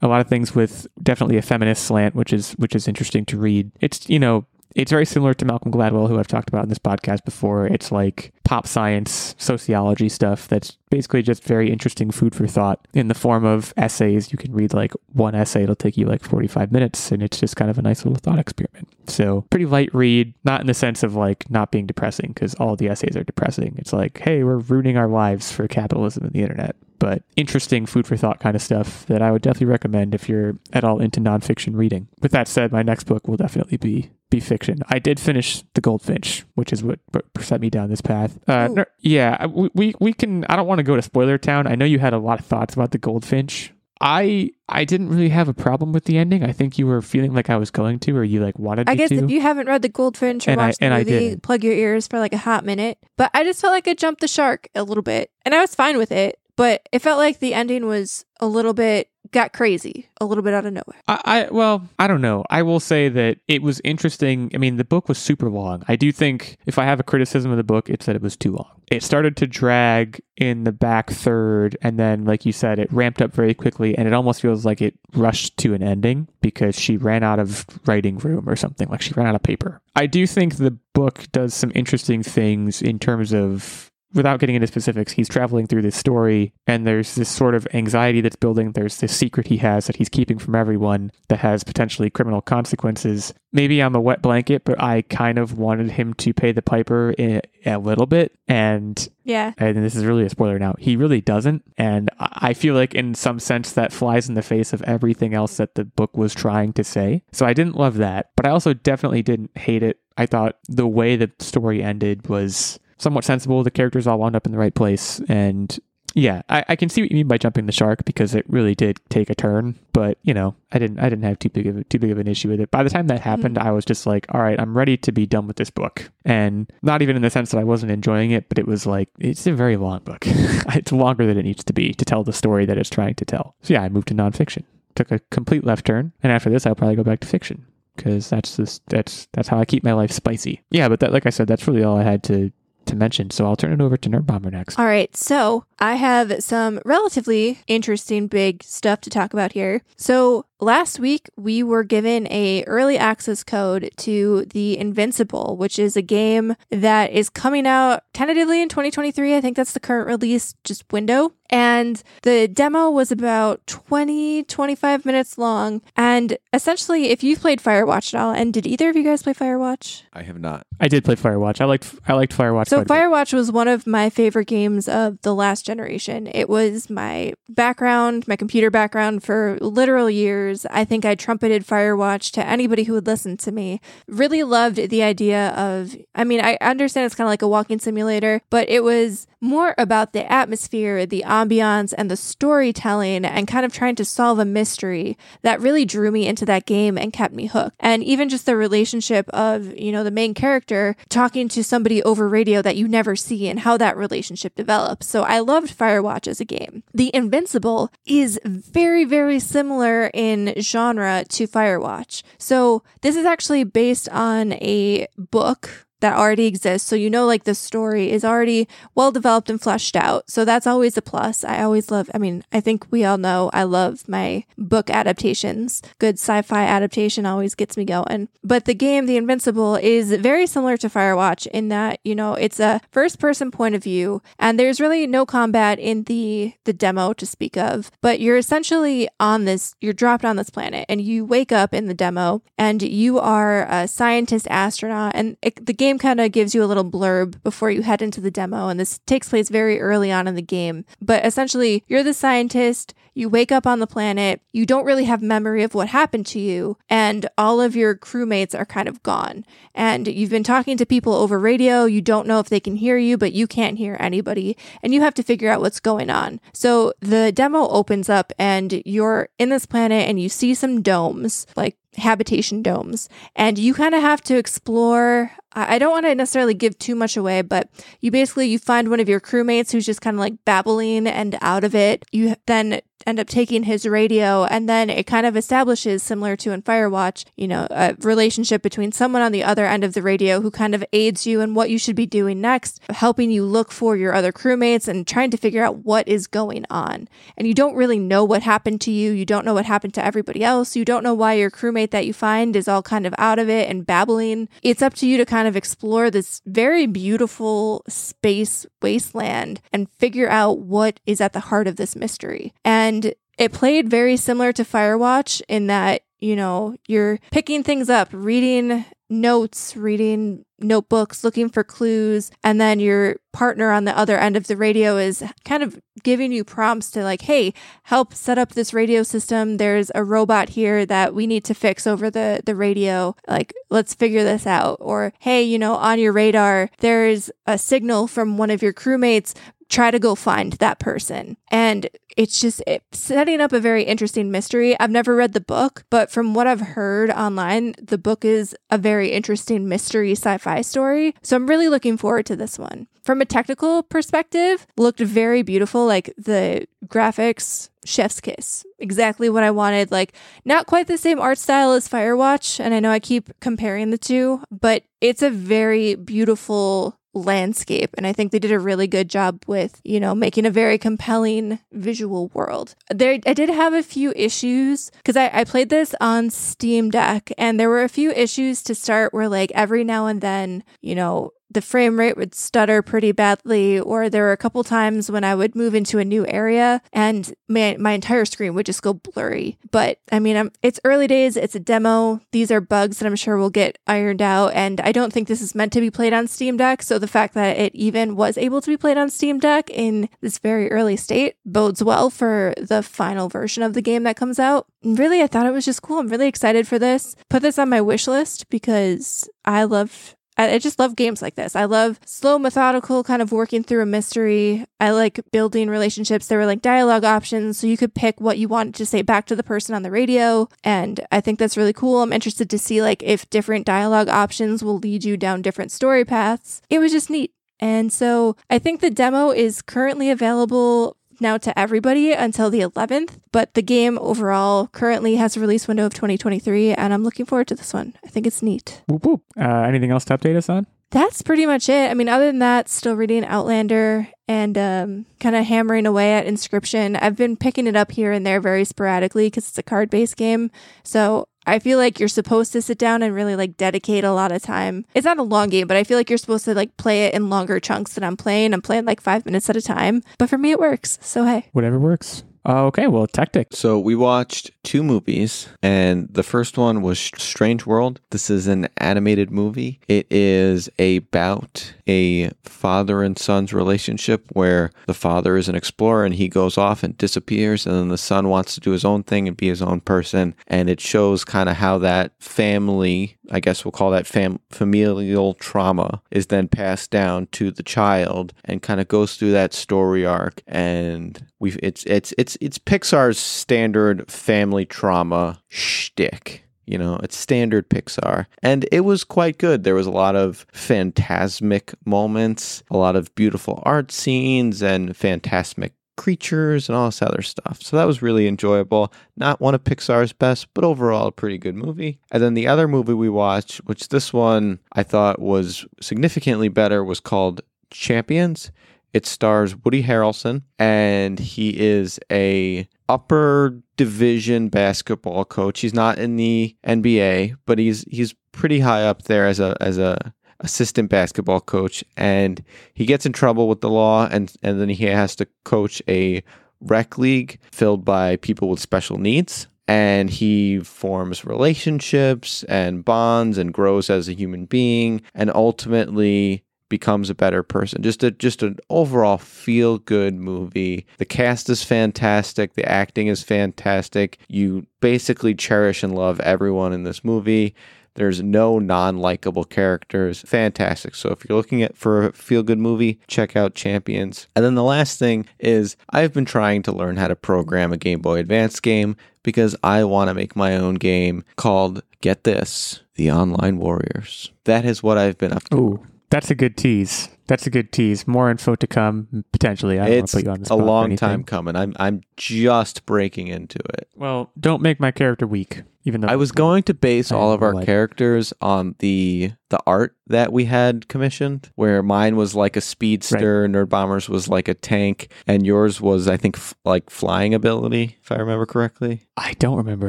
[0.02, 3.38] A lot of things with definitely a feminist slant, which is which is interesting to
[3.38, 3.72] read.
[3.80, 4.46] It's you know
[4.76, 7.66] it's very similar to Malcolm Gladwell, who I've talked about in this podcast before.
[7.66, 13.08] It's like pop science, sociology stuff that's basically just very interesting food for thought in
[13.08, 14.30] the form of essays.
[14.30, 17.56] You can read like one essay, it'll take you like 45 minutes, and it's just
[17.56, 18.88] kind of a nice little thought experiment.
[19.06, 22.76] So, pretty light read, not in the sense of like not being depressing, because all
[22.76, 23.76] the essays are depressing.
[23.78, 26.76] It's like, hey, we're ruining our lives for capitalism and the internet.
[26.98, 30.58] But interesting food for thought kind of stuff that I would definitely recommend if you're
[30.72, 32.08] at all into nonfiction reading.
[32.20, 34.78] With that said, my next book will definitely be be fiction.
[34.88, 36.98] I did finish The Goldfinch, which is what
[37.40, 38.38] set me down this path.
[38.48, 40.44] Uh, no- yeah, we, we can.
[40.46, 41.66] I don't want to go to spoiler town.
[41.66, 43.72] I know you had a lot of thoughts about The Goldfinch.
[43.98, 46.44] I I didn't really have a problem with the ending.
[46.44, 48.92] I think you were feeling like I was going to, or you like wanted to
[48.92, 49.24] I guess to.
[49.24, 52.06] if you haven't read The Goldfinch or And watched I the movie, plug your ears
[52.06, 52.98] for like a hot minute.
[53.16, 55.30] But I just felt like I jumped the shark a little bit.
[55.46, 56.38] And I was fine with it.
[56.56, 60.54] But it felt like the ending was a little bit, got crazy, a little bit
[60.54, 61.00] out of nowhere.
[61.06, 62.44] I, I well, I don't know.
[62.48, 64.50] I will say that it was interesting.
[64.54, 65.84] I mean, the book was super long.
[65.86, 68.36] I do think if I have a criticism of the book, it's that it was
[68.36, 68.70] too long.
[68.90, 73.20] It started to drag in the back third, and then, like you said, it ramped
[73.20, 76.96] up very quickly, and it almost feels like it rushed to an ending because she
[76.96, 78.88] ran out of writing room or something.
[78.88, 79.82] Like she ran out of paper.
[79.94, 84.66] I do think the book does some interesting things in terms of without getting into
[84.66, 88.72] specifics, he's traveling through this story, and there's this sort of anxiety that's building.
[88.72, 93.34] There's this secret he has that he's keeping from everyone that has potentially criminal consequences.
[93.52, 97.14] Maybe I'm a wet blanket, but I kind of wanted him to pay the piper
[97.18, 98.32] a, a little bit.
[98.48, 99.52] And Yeah.
[99.58, 101.62] and this is really a spoiler now, he really doesn't.
[101.76, 105.34] And I I feel like, in some sense, that flies in the face of everything
[105.34, 107.22] else that the book was trying to say.
[107.32, 109.98] So I didn't love that, but I also definitely didn't hate it.
[110.16, 113.62] I thought the way the story ended was somewhat sensible.
[113.62, 115.20] The characters all wound up in the right place.
[115.28, 115.78] And
[116.16, 118.74] yeah, I, I can see what you mean by jumping the shark because it really
[118.74, 119.78] did take a turn.
[119.92, 122.18] But you know, I didn't I didn't have too big of a, too big of
[122.18, 122.70] an issue with it.
[122.70, 123.28] By the time that hmm.
[123.28, 126.10] happened, I was just like, all right, I'm ready to be done with this book.
[126.24, 129.10] And not even in the sense that I wasn't enjoying it, but it was like
[129.18, 130.22] it's a very long book.
[130.26, 133.26] it's longer than it needs to be to tell the story that it's trying to
[133.26, 133.54] tell.
[133.60, 134.64] So yeah, I moved to nonfiction.
[134.94, 138.30] Took a complete left turn, and after this, I'll probably go back to fiction because
[138.30, 140.62] that's just that's that's how I keep my life spicy.
[140.70, 142.50] Yeah, but that like I said, that's really all I had to
[142.86, 143.30] to mention.
[143.30, 144.78] So I'll turn it over to Nerdbomber next.
[144.78, 149.82] All right, so I have some relatively interesting big stuff to talk about here.
[149.96, 155.96] So last week we were given a early access code to the Invincible, which is
[155.96, 159.36] a game that is coming out tentatively in 2023.
[159.36, 161.32] I think that's the current release just window.
[161.48, 165.80] And the demo was about 20, 25 minutes long.
[165.96, 169.32] And essentially, if you've played Firewatch at all, and did either of you guys play
[169.32, 170.02] Firewatch?
[170.12, 170.66] I have not.
[170.80, 171.60] I did play Firewatch.
[171.60, 172.68] I liked I liked Firewatch.
[172.68, 172.94] So quite a bit.
[172.94, 176.26] Firewatch was one of my favorite games of the last generation.
[176.26, 180.45] It was my background, my computer background for literal years.
[180.70, 183.80] I think I trumpeted Firewatch to anybody who would listen to me.
[184.06, 187.78] Really loved the idea of I mean, I understand it's kind of like a walking
[187.78, 193.66] simulator, but it was more about the atmosphere, the ambiance, and the storytelling, and kind
[193.66, 197.34] of trying to solve a mystery that really drew me into that game and kept
[197.34, 197.76] me hooked.
[197.80, 202.28] And even just the relationship of, you know, the main character talking to somebody over
[202.28, 205.06] radio that you never see and how that relationship develops.
[205.06, 206.82] So I loved Firewatch as a game.
[206.94, 212.22] The Invincible is very, very similar in genre to Firewatch.
[212.38, 216.88] So this is actually based on a book that already exists.
[216.88, 220.30] So you know, like the story is already well developed and fleshed out.
[220.30, 221.44] So that's always a plus.
[221.44, 225.82] I always love, I mean, I think we all know I love my book adaptations.
[225.98, 228.28] Good sci fi adaptation always gets me going.
[228.42, 232.60] But the game, The Invincible, is very similar to Firewatch in that, you know, it's
[232.60, 237.12] a first person point of view and there's really no combat in the, the demo
[237.14, 237.90] to speak of.
[238.00, 241.86] But you're essentially on this, you're dropped on this planet and you wake up in
[241.86, 246.32] the demo and you are a scientist astronaut and it, the game game kind of
[246.32, 249.48] gives you a little blurb before you head into the demo, and this takes place
[249.48, 250.84] very early on in the game.
[251.00, 255.22] But essentially, you're the scientist, you wake up on the planet, you don't really have
[255.22, 259.44] memory of what happened to you, and all of your crewmates are kind of gone.
[259.74, 262.98] And you've been talking to people over radio, you don't know if they can hear
[262.98, 266.40] you, but you can't hear anybody, and you have to figure out what's going on.
[266.52, 271.46] So the demo opens up, and you're in this planet, and you see some domes,
[271.54, 273.08] like habitation domes.
[273.34, 277.16] And you kind of have to explore i don't want to necessarily give too much
[277.16, 277.70] away but
[278.00, 281.38] you basically you find one of your crewmates who's just kind of like babbling and
[281.40, 282.04] out of it.
[282.12, 286.52] You then end up taking his radio and then it kind of establishes similar to
[286.52, 290.40] in firewatch you know a relationship between someone on the other end of the radio
[290.40, 293.70] who kind of aids you in what you should be doing next helping you look
[293.72, 297.08] for your other crewmates and trying to figure out what is going on.
[297.36, 299.12] And you don't really know what happened to you.
[299.12, 300.76] You don't know what happened to everybody else.
[300.76, 303.48] You don't know why your crewmate that you find is all kind of out of
[303.48, 304.48] it and babbling.
[304.62, 310.28] It's up to you to kind of explore this very beautiful space wasteland and figure
[310.28, 312.52] out what is at the heart of this mystery.
[312.64, 317.90] And and it played very similar to Firewatch in that, you know, you're picking things
[317.90, 324.16] up, reading notes, reading notebooks, looking for clues, and then your partner on the other
[324.16, 327.52] end of the radio is kind of giving you prompts to like, hey,
[327.84, 329.58] help set up this radio system.
[329.58, 333.14] There's a robot here that we need to fix over the the radio.
[333.28, 334.78] Like, let's figure this out.
[334.80, 339.34] Or, hey, you know, on your radar, there's a signal from one of your crewmates
[339.68, 341.36] try to go find that person.
[341.50, 344.78] And it's just it's setting up a very interesting mystery.
[344.80, 348.78] I've never read the book, but from what I've heard online, the book is a
[348.78, 351.14] very interesting mystery sci fi story.
[351.22, 352.86] So I'm really looking forward to this one.
[353.04, 355.86] From a technical perspective, looked very beautiful.
[355.86, 358.64] Like the graphics, chef's kiss.
[358.78, 359.90] Exactly what I wanted.
[359.90, 360.14] Like,
[360.44, 362.58] not quite the same art style as Firewatch.
[362.58, 367.90] And I know I keep comparing the two, but it's a very beautiful landscape.
[367.96, 370.78] And I think they did a really good job with, you know, making a very
[370.78, 372.74] compelling visual world.
[372.90, 377.32] There, I did have a few issues because I, I played this on Steam Deck
[377.38, 380.94] and there were a few issues to start where, like, every now and then, you
[380.94, 385.24] know, the frame rate would stutter pretty badly, or there were a couple times when
[385.24, 388.94] I would move into a new area and my, my entire screen would just go
[388.94, 389.58] blurry.
[389.70, 392.20] But I mean, I'm, it's early days, it's a demo.
[392.32, 394.52] These are bugs that I'm sure will get ironed out.
[394.54, 396.82] And I don't think this is meant to be played on Steam Deck.
[396.82, 400.08] So the fact that it even was able to be played on Steam Deck in
[400.20, 404.38] this very early state bodes well for the final version of the game that comes
[404.38, 404.66] out.
[404.82, 405.98] And really, I thought it was just cool.
[405.98, 407.16] I'm really excited for this.
[407.28, 411.56] Put this on my wish list because I love I just love games like this.
[411.56, 414.64] I love slow, methodical, kind of working through a mystery.
[414.80, 416.26] I like building relationships.
[416.26, 419.26] There were like dialogue options, so you could pick what you wanted to say back
[419.26, 420.48] to the person on the radio.
[420.62, 422.02] And I think that's really cool.
[422.02, 426.04] I'm interested to see like if different dialogue options will lead you down different story
[426.04, 426.60] paths.
[426.68, 427.32] It was just neat.
[427.58, 433.18] And so I think the demo is currently available now to everybody until the 11th,
[433.32, 437.48] but the game overall currently has a release window of 2023, and I'm looking forward
[437.48, 437.94] to this one.
[438.04, 438.82] I think it's neat.
[438.88, 439.22] Whoop, whoop.
[439.38, 440.66] Uh, anything else to update us on?
[440.90, 441.90] That's pretty much it.
[441.90, 446.26] I mean, other than that, still reading Outlander and um, kind of hammering away at
[446.26, 446.96] Inscryption.
[447.00, 450.16] I've been picking it up here and there very sporadically because it's a card based
[450.16, 450.50] game.
[450.84, 454.32] So I feel like you're supposed to sit down and really like dedicate a lot
[454.32, 454.84] of time.
[454.94, 457.14] It's not a long game, but I feel like you're supposed to like play it
[457.14, 458.52] in longer chunks than I'm playing.
[458.52, 460.02] I'm playing like five minutes at a time.
[460.18, 460.98] But for me, it works.
[461.00, 461.46] So hey.
[461.52, 462.24] Whatever works.
[462.48, 463.46] Uh, okay, well, Techtic.
[463.52, 468.00] So we watched two movies, and the first one was Strange World.
[468.10, 469.78] This is an animated movie.
[469.86, 476.16] It is about a father and son's relationship where the father is an explorer and
[476.16, 479.28] he goes off and disappears, and then the son wants to do his own thing
[479.28, 480.34] and be his own person.
[480.48, 485.34] And it shows kind of how that family, I guess we'll call that fam- familial
[485.34, 490.04] trauma, is then passed down to the child and kind of goes through that story
[490.04, 490.42] arc.
[490.48, 496.44] And we've it's it's it's it's Pixar's standard family trauma shtick.
[496.66, 498.26] You know, it's standard Pixar.
[498.42, 499.62] And it was quite good.
[499.62, 505.74] There was a lot of phantasmic moments, a lot of beautiful art scenes, and phantasmic
[505.96, 507.62] creatures and all this other stuff.
[507.62, 508.92] So that was really enjoyable.
[509.16, 511.98] Not one of Pixar's best, but overall a pretty good movie.
[512.10, 516.84] And then the other movie we watched, which this one I thought was significantly better,
[516.84, 517.40] was called
[517.70, 518.50] Champions.
[518.92, 525.60] It stars Woody Harrelson, and he is a upper division basketball coach.
[525.60, 529.78] He's not in the NBA, but he's he's pretty high up there as a as
[529.78, 531.84] a assistant basketball coach.
[531.96, 532.42] And
[532.74, 536.22] he gets in trouble with the law and and then he has to coach a
[536.60, 539.46] rec league filled by people with special needs.
[539.68, 545.02] And he forms relationships and bonds and grows as a human being.
[545.12, 547.82] And ultimately becomes a better person.
[547.82, 550.86] Just a just an overall feel good movie.
[550.98, 554.18] The cast is fantastic, the acting is fantastic.
[554.28, 557.54] You basically cherish and love everyone in this movie.
[557.94, 560.20] There's no non-likable characters.
[560.20, 560.94] Fantastic.
[560.94, 564.28] So if you're looking at for a feel-good movie, check out Champions.
[564.36, 567.78] And then the last thing is I've been trying to learn how to program a
[567.78, 572.80] Game Boy Advance game because I want to make my own game called Get This,
[572.96, 574.30] The Online Warriors.
[574.44, 575.56] That is what I've been up to.
[575.56, 577.08] Ooh, that's a good tease.
[577.26, 578.06] That's a good tease.
[578.06, 579.80] More info to come potentially.
[579.80, 580.60] I don't want to put you on the a spot.
[580.60, 581.56] or long time coming.
[581.56, 583.88] I'm I'm just breaking into it.
[583.94, 585.62] Well, don't make my character weak.
[585.84, 589.60] Even though I was going to base all of our like- characters on the the
[589.68, 594.54] art that we had commissioned, where mine was like a speedster, Nerdbomber's was like a
[594.54, 599.02] tank, and yours was I think f- like flying ability, if I remember correctly.
[599.16, 599.88] I don't remember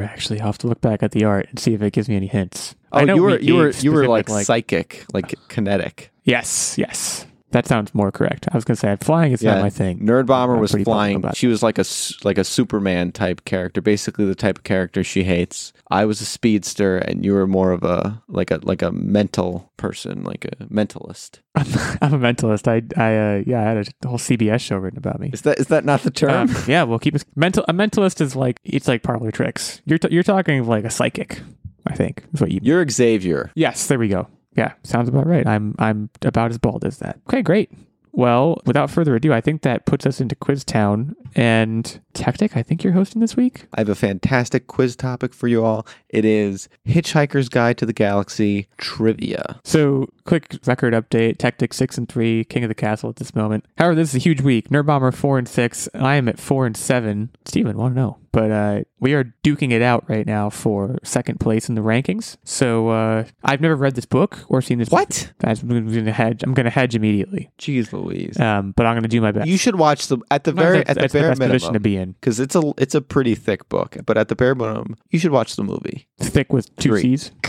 [0.00, 0.38] actually.
[0.40, 2.28] I'll have to look back at the art and see if it gives me any
[2.28, 2.76] hints.
[2.92, 6.12] Oh, I know you were you were you were specific, like, psychic, like kinetic.
[6.22, 7.26] yes, yes.
[7.50, 8.46] That sounds more correct.
[8.52, 10.00] I was gonna say flying is Yeah, not my thing.
[10.00, 11.24] Nerdbomber was flying.
[11.34, 11.84] She was like a
[12.22, 15.72] like a Superman type character, basically the type of character she hates.
[15.90, 19.72] I was a speedster, and you were more of a like a like a mental
[19.78, 21.40] person, like a mentalist.
[21.54, 22.68] I'm a mentalist.
[22.68, 25.30] I, I, uh, yeah, I had a whole CBS show written about me.
[25.32, 26.50] Is that is that not the term?
[26.50, 27.64] Um, yeah, we'll keep it mental.
[27.66, 29.80] A mentalist is like it's like parlor tricks.
[29.86, 31.40] You're t- you're talking like a psychic.
[31.86, 32.60] I think is what you.
[32.62, 33.50] You're Xavier.
[33.54, 34.28] Yes, there we go.
[34.58, 35.46] Yeah, sounds about right.
[35.46, 37.20] I'm I'm about as bald as that.
[37.28, 37.70] Okay, great.
[38.10, 41.14] Well, without further ado, I think that puts us into Quiz Town.
[41.36, 43.66] And Techtic, I think you're hosting this week.
[43.74, 45.86] I have a fantastic quiz topic for you all.
[46.08, 49.60] It is Hitchhiker's Guide to the Galaxy trivia.
[49.62, 53.66] So, quick record update: Techtic six and three, King of the Castle at this moment.
[53.76, 54.68] However, this is a huge week.
[54.70, 55.88] Nerdbomber four and six.
[55.94, 57.30] I am at four and seven.
[57.44, 58.18] Steven, want to know?
[58.32, 62.36] But uh, we are duking it out right now for second place in the rankings.
[62.44, 64.88] So uh, I've never read this book or seen this.
[64.90, 65.32] What?
[65.40, 65.58] Book.
[65.60, 66.42] I'm going to hedge.
[66.42, 67.50] I'm going to hedge immediately.
[67.58, 68.38] Jeez Louise.
[68.38, 69.48] Um, but I'm going to do my best.
[69.48, 72.12] You should watch the at the very at the bare best position to be in.
[72.12, 73.96] because it's a it's a pretty thick book.
[74.04, 76.08] But at the bare minimum, you should watch the movie.
[76.18, 77.02] Thick with two Three.
[77.02, 77.32] C's.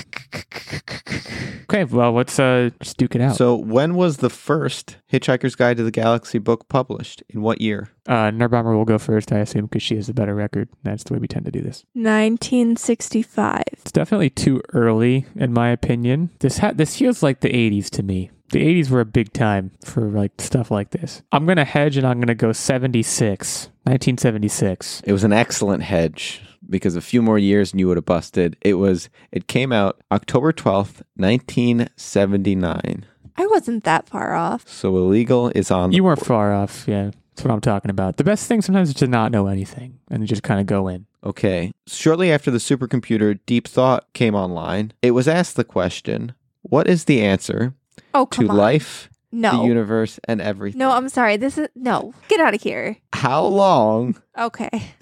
[1.69, 3.35] Okay, well, let's uh, just duke it out.
[3.35, 7.23] So when was the first Hitchhiker's Guide to the Galaxy book published?
[7.29, 7.89] In what year?
[8.07, 10.69] uh, Nerdbomber will go first, I assume, because she has the better record.
[10.83, 11.85] That's the way we tend to do this.
[11.93, 13.63] 1965.
[13.71, 16.29] It's definitely too early, in my opinion.
[16.39, 18.31] This ha- this feels like the 80s to me.
[18.51, 21.21] The 80s were a big time for like stuff like this.
[21.31, 25.01] I'm gonna hedge and I'm gonna go 76, 1976.
[25.05, 28.57] It was an excellent hedge because a few more years and you would have busted.
[28.61, 33.05] It was it came out October 12th, 1979.
[33.39, 34.67] I wasn't that far off.
[34.67, 36.27] So Illeagle is on You weren't board.
[36.27, 36.85] far off.
[36.87, 38.17] Yeah, that's what I'm talking about.
[38.17, 41.05] The best thing sometimes is to not know anything and just kind of go in.
[41.23, 41.71] Okay.
[41.87, 46.33] Shortly after the supercomputer Deep Thought came online, it was asked the question,
[46.63, 47.73] what is the answer
[48.13, 48.55] Oh, to on.
[48.57, 49.57] life, no.
[49.61, 50.79] the universe, and everything?
[50.79, 51.37] no, I'm sorry.
[51.37, 52.13] This is no.
[52.27, 52.97] Get out of here.
[53.13, 54.21] How long?
[54.37, 54.69] Okay.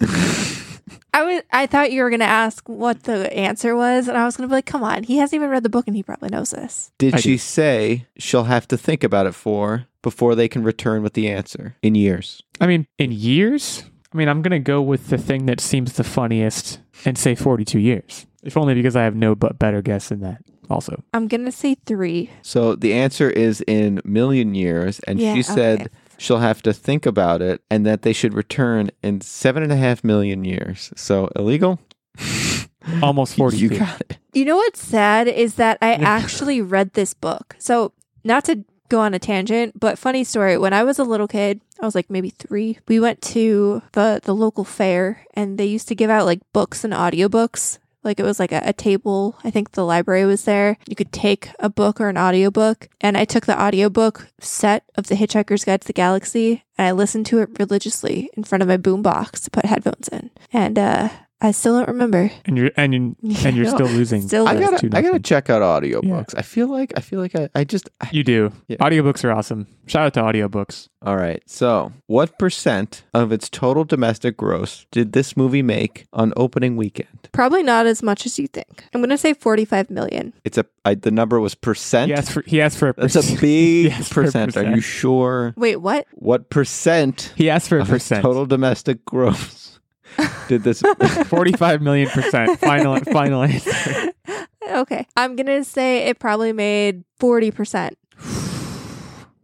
[1.14, 4.36] I was I thought you were gonna ask what the answer was, and I was
[4.36, 6.50] gonna be like, come on, he hasn't even read the book and he probably knows
[6.50, 6.92] this.
[6.98, 7.38] Did I she do.
[7.38, 11.76] say she'll have to think about it for before they can return with the answer
[11.82, 12.42] in years?
[12.60, 16.04] I mean, in years, I mean, I'm gonna go with the thing that seems the
[16.04, 18.26] funniest and say 42 years.
[18.42, 20.42] If only because I have no but better guess than that.
[20.70, 22.30] Also, I'm gonna say three.
[22.42, 25.90] So the answer is in million years, and Yeah, she said okay.
[26.18, 29.76] She'll have to think about it and that they should return in seven and a
[29.76, 30.92] half million years.
[30.96, 31.78] So Illeagle?
[33.02, 33.78] Almost 40 You feet.
[33.78, 34.18] got it.
[34.32, 37.54] You know what's sad is that I actually read this book.
[37.58, 37.92] So,
[38.24, 40.56] not to go on a tangent, but funny story.
[40.56, 42.78] When I was a little kid, I was like maybe three.
[42.88, 46.84] We went to the the local fair, and they used to give out like books
[46.84, 47.78] and audiobooks.
[48.08, 49.36] Like it was like a, a table.
[49.44, 50.78] I think the library was there.
[50.88, 52.88] You could take a book or an audiobook.
[53.02, 56.92] And I took the audiobook set of The Hitchhiker's Guide to the Galaxy and I
[56.92, 60.30] listened to it religiously in front of my boombox to put headphones in.
[60.54, 61.10] And uh
[61.40, 62.30] I still don't remember.
[62.46, 64.22] And you're and you and you're still losing.
[64.22, 66.34] Still I gotta, I gotta check out audiobooks.
[66.36, 67.88] I feel like, I feel like I, I just.
[68.00, 68.52] I, You do.
[68.66, 68.78] Yeah.
[68.78, 69.68] Audiobooks are awesome.
[69.86, 70.88] Shout out to audiobooks.
[71.00, 71.40] all right.
[71.46, 77.28] So, what percent of its total domestic gross did this movie make on opening weekend?
[77.32, 78.84] Probably not as much as you think.
[78.92, 80.34] I'm going to say 45 million.
[80.44, 80.66] It's a.
[80.84, 82.08] I, the number was percent.
[82.08, 83.26] He asked for he asked for a percent.
[83.26, 84.56] That's a big Yes, for a percent.
[84.56, 85.54] Are you sure?
[85.56, 86.06] Wait, what?
[86.12, 88.22] What percent He asked for a of percent.
[88.22, 89.67] total domestic gross
[90.48, 90.82] did this?
[91.26, 92.58] 45 million percent.
[92.60, 94.12] Final final answer.
[94.70, 95.06] Okay.
[95.16, 97.92] I'm going to say it probably made 40%.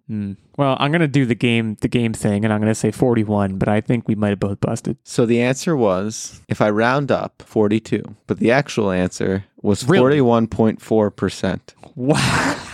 [0.06, 0.32] Hmm.
[0.58, 3.68] Well, I'm gonna do the game the game thing, and I'm gonna say 41, but
[3.68, 4.98] I think we might have both busted.
[5.02, 8.02] so the answer was, if I round up, forty-two.
[8.26, 10.00] But the actual answer was Really?
[10.02, 11.74] forty-one point four percent.
[11.96, 12.16] Wow.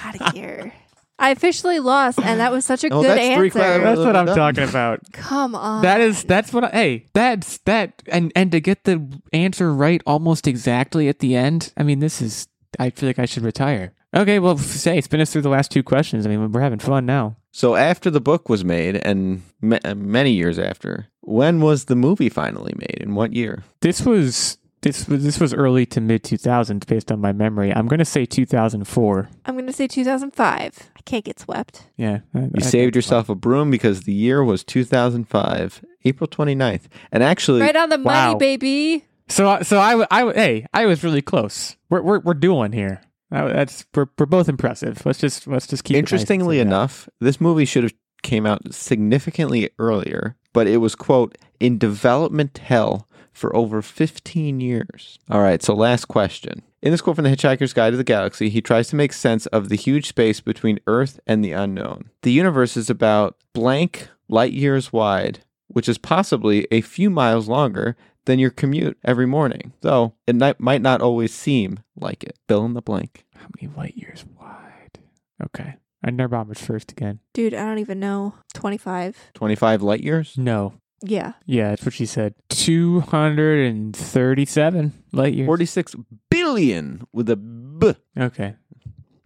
[0.05, 0.72] Out of here.
[1.21, 3.51] I officially lost, and that was such a Oh, good that's three answer.
[3.51, 4.37] clever- That's what I'm Done.
[4.37, 5.01] talking about.
[5.12, 5.83] Come on.
[5.83, 10.03] That is that's what I, hey, that's that and and to get the answer right
[10.07, 11.73] almost exactly at the end.
[11.77, 12.49] I mean, this is
[12.79, 13.93] I feel like I should retire.
[14.16, 16.27] Okay, well, say spin us through the last two questions.
[16.27, 17.37] I mean, we're having fun now.
[17.53, 22.29] So after the book was made, and ma- many years after, when was the movie
[22.29, 22.99] finally made?
[23.01, 23.62] In what year?
[23.83, 27.72] This was this was this was early to mid 2000s based on my memory.
[27.74, 29.28] I'm going to say 2004.
[29.47, 30.91] I'm going to say 2005.
[30.97, 31.89] I can't get swept.
[31.97, 32.20] Yeah.
[32.35, 36.83] I- You I- saved yourself a broom because the year was 2005, April 29th.
[37.12, 38.28] And actually, Right on the Wow.
[38.33, 39.05] money, baby.
[39.28, 41.76] So so I, I hey, I was really close.
[41.89, 43.01] We're we're we're dueling here.
[43.33, 45.07] Uh, That's we're, we're both impressive.
[45.07, 45.95] Let's just let's just keep.
[45.95, 46.74] it nice and interestingly simple.
[46.76, 52.59] enough, this movie should have came out significantly earlier, but it was quote in development
[52.59, 55.18] hell for over 15 years.
[55.31, 56.62] All right, so last question.
[56.83, 59.47] In this quote from The Hitchhiker's Guide to the Galaxy, he tries to make sense
[59.47, 62.11] of the huge space between Earth and the unknown.
[62.22, 67.97] The universe is about blank light years wide, which is possibly a few miles longer
[68.24, 72.39] than your commute every morning, though it might not always seem like it.
[72.49, 73.24] Fill in the blank.
[73.35, 74.99] How many light years wide?
[75.43, 75.76] Okay.
[76.03, 77.20] I Nerdbomber's first again.
[77.35, 78.35] Dude, I don't even know.
[78.55, 79.33] 25.
[79.35, 80.39] 25 light years?
[80.39, 80.74] No.
[81.03, 81.32] Yeah.
[81.46, 82.34] Yeah, that's what she said.
[82.48, 85.46] 237 light years.
[85.46, 85.94] 46
[86.30, 87.94] billion with a B.
[88.18, 88.55] Okay.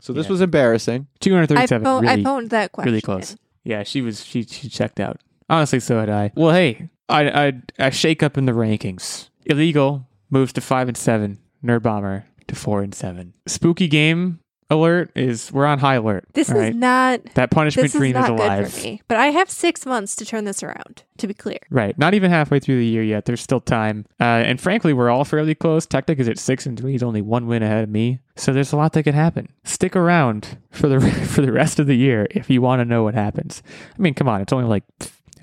[0.00, 0.32] So this Yeah.
[0.32, 1.06] was embarrassing.
[1.10, 1.84] I, 237.
[1.84, 2.92] phone, really, I phoned that question.
[2.92, 3.36] really close.
[3.64, 5.20] Yeah, she was she she checked out.
[5.48, 6.32] Honestly, so had I.
[6.34, 9.30] Well, hey, I I I shake up in the rankings.
[9.48, 11.38] Illeagle moves to five and seven.
[11.64, 13.32] Nerdbomber to four and seven.
[13.46, 14.40] Spooky game
[14.74, 16.26] alert is we're on high alert.
[16.34, 16.74] This is right?
[16.74, 17.24] not.
[17.34, 18.64] that punishment This is dream is not alive.
[18.64, 19.02] good for me.
[19.08, 21.04] But I have six months to turn this around.
[21.18, 21.60] To be clear.
[21.70, 23.24] Right, not even halfway through the year yet.
[23.24, 25.86] There's still time, uh, and frankly, we're all fairly close.
[25.86, 26.90] Techtic is at six and three.
[26.92, 29.48] He's only one win ahead of me, so there's a lot that could happen.
[29.62, 33.04] Stick around for the for the rest of the year if you want to know
[33.04, 33.62] what happens.
[33.96, 34.82] I mean, come on, it's only like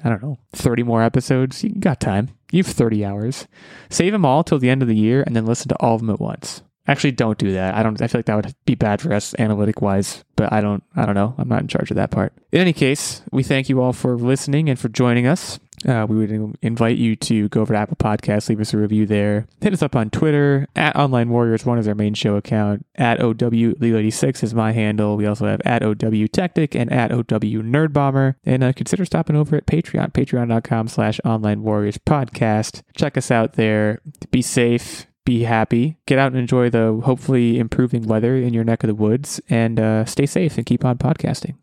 [0.04, 1.64] I don't know, 30 more episodes.
[1.64, 2.30] You got time.
[2.52, 3.48] You have 30 hours.
[3.90, 6.02] Save them all till the end of the year, and then listen to all of
[6.02, 6.64] them at once.
[6.88, 7.76] Actually, don't do that.
[7.76, 8.02] I don't.
[8.02, 10.24] I feel like that would be bad for us analytic wise.
[10.36, 10.84] But I don't.
[10.96, 11.36] I don't know.
[11.38, 12.34] I'm not in charge of that part.
[12.52, 15.60] In any case, we thank you all for listening and for joining us.
[15.88, 19.06] Uh, we would invite you to go over to Apple Podcasts, leave us a review
[19.06, 19.48] there.
[19.62, 21.66] Hit us up on Twitter at Online Warriors.
[21.66, 22.86] One is our main show account.
[22.96, 25.18] At OW Leo86 is my handle.
[25.18, 28.36] We also have at OW Techtic and at OW Nerdbomber.
[28.46, 32.84] And uh, consider stopping over at Patreon, patreon.com slash Online Warriors Podcast.
[32.96, 34.02] Check us out there.
[34.30, 35.08] Be safe.
[35.26, 35.98] Be happy.
[36.06, 39.40] Get out and enjoy the hopefully improving weather in your neck of the woods.
[39.50, 41.56] And uh, stay safe and keep on podcasting.